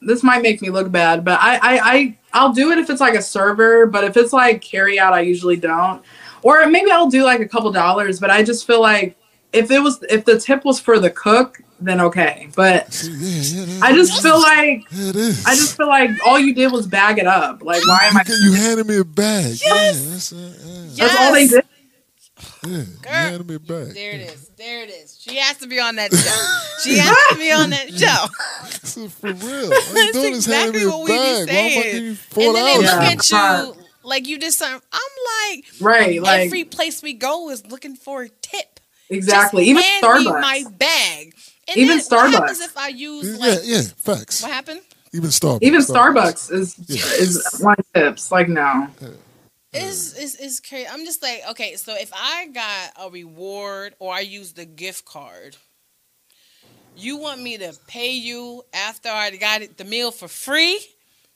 [0.00, 3.00] this might make me look bad, but I I, I I'll do it if it's
[3.00, 6.02] like a server, but if it's like carry out, I usually don't.
[6.42, 9.16] Or maybe I'll do like a couple dollars, but I just feel like
[9.52, 12.48] if it was if the tip was for the cook, then okay.
[12.56, 16.10] But See, yeah, yeah, I just feel like yeah, it is I just feel like
[16.26, 17.62] all you did was bag it up.
[17.62, 18.22] Like why am I?
[18.26, 19.56] You, you handed me a bag.
[19.64, 20.54] Yeah, that's, uh,
[20.92, 21.64] yeah, That's all they did.
[22.66, 22.70] yeah.
[22.72, 23.94] You handed me a bag.
[23.94, 24.48] There it is.
[24.56, 25.18] There it is.
[25.20, 26.54] She has to be on that show.
[26.82, 29.08] She has to be on that show.
[29.08, 29.64] For real.
[29.64, 31.48] All That's doing is exactly what we be bag.
[31.48, 31.82] Why saying.
[31.82, 33.10] giving you four And then they look Yeah.
[33.10, 33.74] at you
[34.04, 34.80] like you just something.
[34.92, 38.80] I'm like, Right, like every place we go is looking for a tip.
[39.10, 39.64] exactly.
[39.64, 40.40] Just Even hand me Starbucks.
[40.40, 41.34] my bag.
[41.68, 42.64] And Even then What happens Starbucks.
[42.64, 44.42] if I use Yeah, like yeah, facts.
[44.42, 44.80] what happened?
[45.12, 45.62] Even Starbucks.
[45.64, 47.04] Even Starbucks is Yeah.
[47.20, 48.32] is one tips.
[48.32, 48.88] Like no.
[49.74, 50.88] Is is is crazy.
[50.88, 55.04] I'm just like, okay, so if I got a reward or I use the gift
[55.06, 55.56] card,
[56.94, 60.80] you want me to pay you after I got it, the meal for free?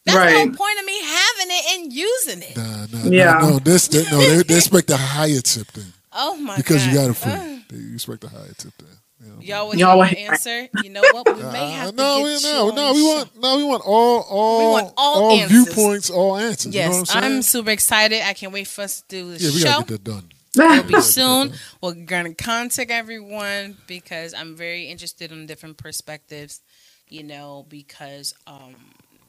[0.06, 0.28] That's Right.
[0.28, 2.58] no point of me having it and using it.
[2.58, 3.32] Nah, nah, Yeah.
[3.34, 6.62] nah, no, this, that, no, they, they expect a higher tip then Oh my because
[6.62, 6.86] god!
[6.86, 7.42] you got it free.
[7.44, 7.62] Ugh.
[7.70, 8.98] They expect a higher tip then.
[9.22, 9.40] You know?
[9.40, 10.68] Y'all would Y'all Y'all answer.
[10.74, 11.26] You know what?
[11.28, 13.56] We may Uh, have to no, get we, you no, on no, we want, no,
[13.56, 15.64] we want all, all, we want all answers.
[15.64, 16.74] viewpoints, all answers.
[16.74, 17.24] Yes, you know what I'm?
[17.24, 18.22] I'm super excited.
[18.22, 19.64] I can't wait for us to do the yeah, we show.
[19.70, 20.28] gotta get that done.
[20.54, 21.52] It'll be soon.
[21.82, 26.60] We're gonna contact everyone because I'm very interested in different perspectives.
[27.08, 28.74] You know, because um,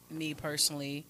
[0.09, 1.05] me personally,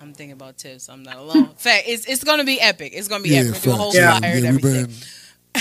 [0.00, 0.88] I'm thinking about tips.
[0.88, 1.50] I'm not alone.
[1.50, 2.92] In fact, it's it's gonna be epic.
[2.94, 3.64] It's gonna be Yeah, epic.
[3.64, 3.94] We're whole facts.
[3.94, 4.18] Yeah.
[4.18, 4.86] flyer and yeah, we've everything.
[4.86, 4.94] been,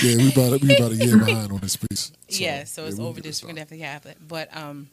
[0.04, 2.12] yeah, we about we about a year behind on this piece.
[2.30, 3.38] yeah, so it's yeah, we'll over get this.
[3.38, 4.18] this We're gonna definitely have it.
[4.28, 4.89] But um,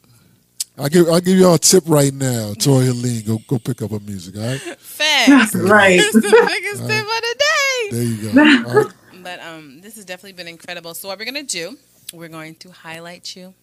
[0.77, 2.53] I give I give y'all a tip right now.
[2.53, 4.35] Tori Helene, go go pick up her music.
[4.35, 5.55] All right, facts.
[5.55, 5.99] right.
[5.99, 7.89] it's the biggest tip of the day.
[7.91, 8.69] there you go.
[8.69, 8.93] All right.
[9.23, 10.93] But um, this has definitely been incredible.
[10.93, 11.77] So what we're gonna do,
[12.13, 13.53] we're going to highlight you,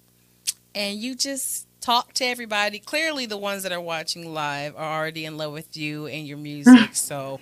[0.74, 2.78] and you just talk to everybody.
[2.78, 6.38] Clearly, the ones that are watching live are already in love with you and your
[6.38, 6.94] music.
[6.94, 7.40] so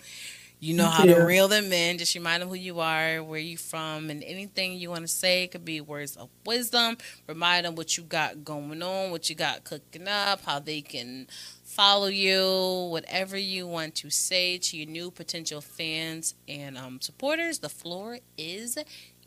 [0.60, 1.96] you know how to reel them in.
[1.96, 5.44] Just remind them who you are, where you from, and anything you want to say.
[5.44, 6.98] It could be words of wisdom.
[7.26, 11.28] Remind them what you got going on, what you got cooking up, how they can
[11.64, 17.60] follow you, whatever you want to say to your new potential fans and um, supporters.
[17.60, 18.76] The floor is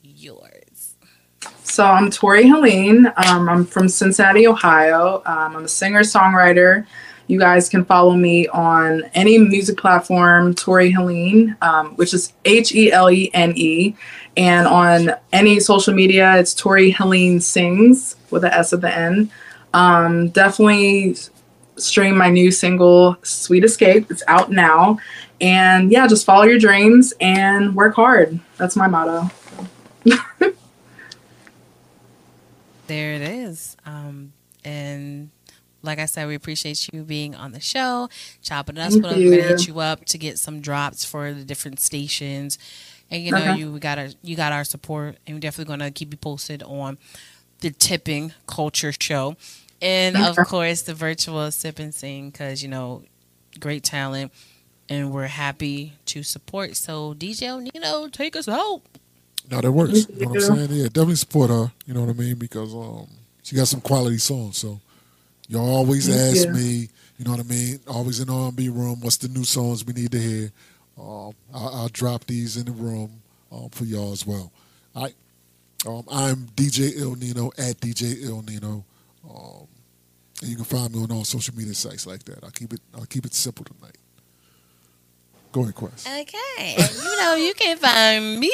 [0.03, 0.95] yours.
[1.63, 3.07] So I'm Tori Helene.
[3.17, 5.23] Um, I'm from Cincinnati, Ohio.
[5.25, 6.86] Um, I'm a singer songwriter.
[7.28, 12.74] You guys can follow me on any music platform, Tori Helene, um, which is H
[12.76, 13.95] E L E N E,
[14.36, 19.32] and on any social media, it's Tori Helene Sings with a S at the end.
[19.74, 21.15] Um, definitely
[21.78, 24.11] stream my new single, Sweet Escape.
[24.11, 24.99] It's out now,
[25.39, 28.39] and yeah, just follow your dreams and work hard.
[28.57, 29.30] That's my motto.
[32.88, 33.78] There it is.
[33.86, 35.30] Um, and
[35.84, 38.09] like I said, we appreciate you being on the show,
[38.41, 38.91] chopping it up.
[38.91, 39.75] Thank We're gonna hit you.
[39.75, 42.57] you up to get some drops for the different stations.
[43.11, 43.57] And you know, Okay.
[43.59, 46.63] you we got our you got our support, and we're definitely gonna keep you posted
[46.63, 46.97] on
[47.59, 49.36] the tipping culture show.
[49.81, 53.03] and of course the virtual sip and sing because you know
[53.59, 54.31] great talent
[54.89, 58.81] and we're happy to support so dj Ill Nino, take us out
[59.51, 60.07] No, that works.
[60.09, 60.69] You know what I'm saying?
[60.71, 61.71] Yeah, definitely support her.
[61.86, 62.36] You know what I mean?
[62.36, 63.07] Because um,
[63.43, 64.57] she got some quality songs.
[64.57, 64.79] So
[65.47, 66.53] y'all always ask you.
[66.53, 66.89] me.
[67.17, 67.79] You know what I mean?
[67.87, 69.01] Always in the R&B room.
[69.01, 70.51] What's the new songs we need to hear?
[70.99, 73.21] Um, I'll, I'll drop these in the room
[73.51, 74.51] um, for y'all as well.
[74.95, 75.13] Right.
[75.87, 78.83] Um, I'm DJ Ill Nino at DJ Ill Nino.
[79.29, 79.67] Um,
[80.41, 82.43] and you can find me on all social media sites like that.
[82.43, 82.81] I'll keep it.
[82.95, 83.97] I'll keep it simple tonight.
[85.53, 86.07] Go ahead, Quest.
[86.07, 86.75] Okay.
[86.77, 88.51] And you know, you can find me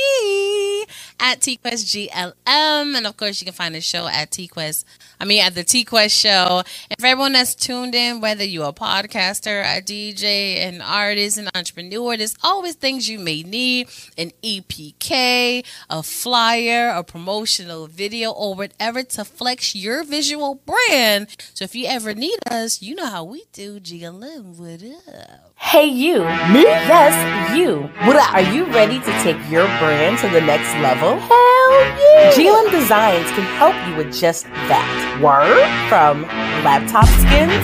[1.18, 2.34] at TQuestGLM.
[2.46, 4.84] And of course, you can find the show at TQuest.
[5.18, 6.62] I mean, at the TQuest show.
[6.90, 11.48] And for everyone that's tuned in, whether you're a podcaster, a DJ, an artist, an
[11.56, 13.88] entrepreneur, there's always things you may need
[14.18, 21.28] an EPK, a flyer, a promotional video, or whatever to flex your visual brand.
[21.54, 23.80] So if you ever need us, you know how we do.
[23.80, 24.84] GLM, what
[25.16, 25.54] up?
[25.56, 26.20] Hey, you.
[26.20, 26.66] Me?
[26.90, 27.14] Yes,
[27.56, 27.86] you.
[28.10, 28.34] What up?
[28.34, 31.22] Are you ready to take your brand to the next level?
[31.22, 31.72] Hell
[32.02, 32.34] yeah.
[32.34, 34.90] GLM Designs can help you with just that.
[35.22, 35.70] Word?
[35.86, 36.26] From
[36.66, 37.62] laptop skins?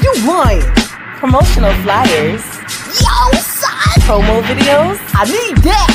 [0.00, 0.64] You lying.
[1.20, 2.40] Promotional flyers.
[2.96, 3.92] Yo, son!
[4.08, 4.96] Promo videos?
[5.20, 5.92] I need that.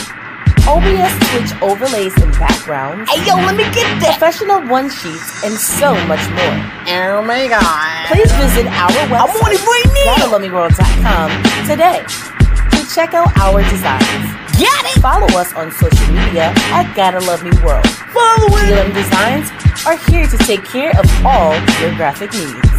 [0.69, 3.09] OBS Twitch overlays and backgrounds.
[3.09, 4.21] Hey, yo, let me get that.
[4.21, 6.57] Professional one sheets and so much more.
[6.93, 8.05] Oh my god.
[8.13, 9.33] Please visit our website.
[9.33, 11.25] I'm on it right now.
[11.65, 12.36] Today to
[12.93, 14.33] check out our designs.
[14.57, 15.01] Get it!
[15.01, 17.87] Follow us on social media at Gotta Love Me World.
[18.11, 18.73] Follow it!
[18.73, 19.51] GLM Designs
[19.85, 22.77] are here to take care of all your graphic needs.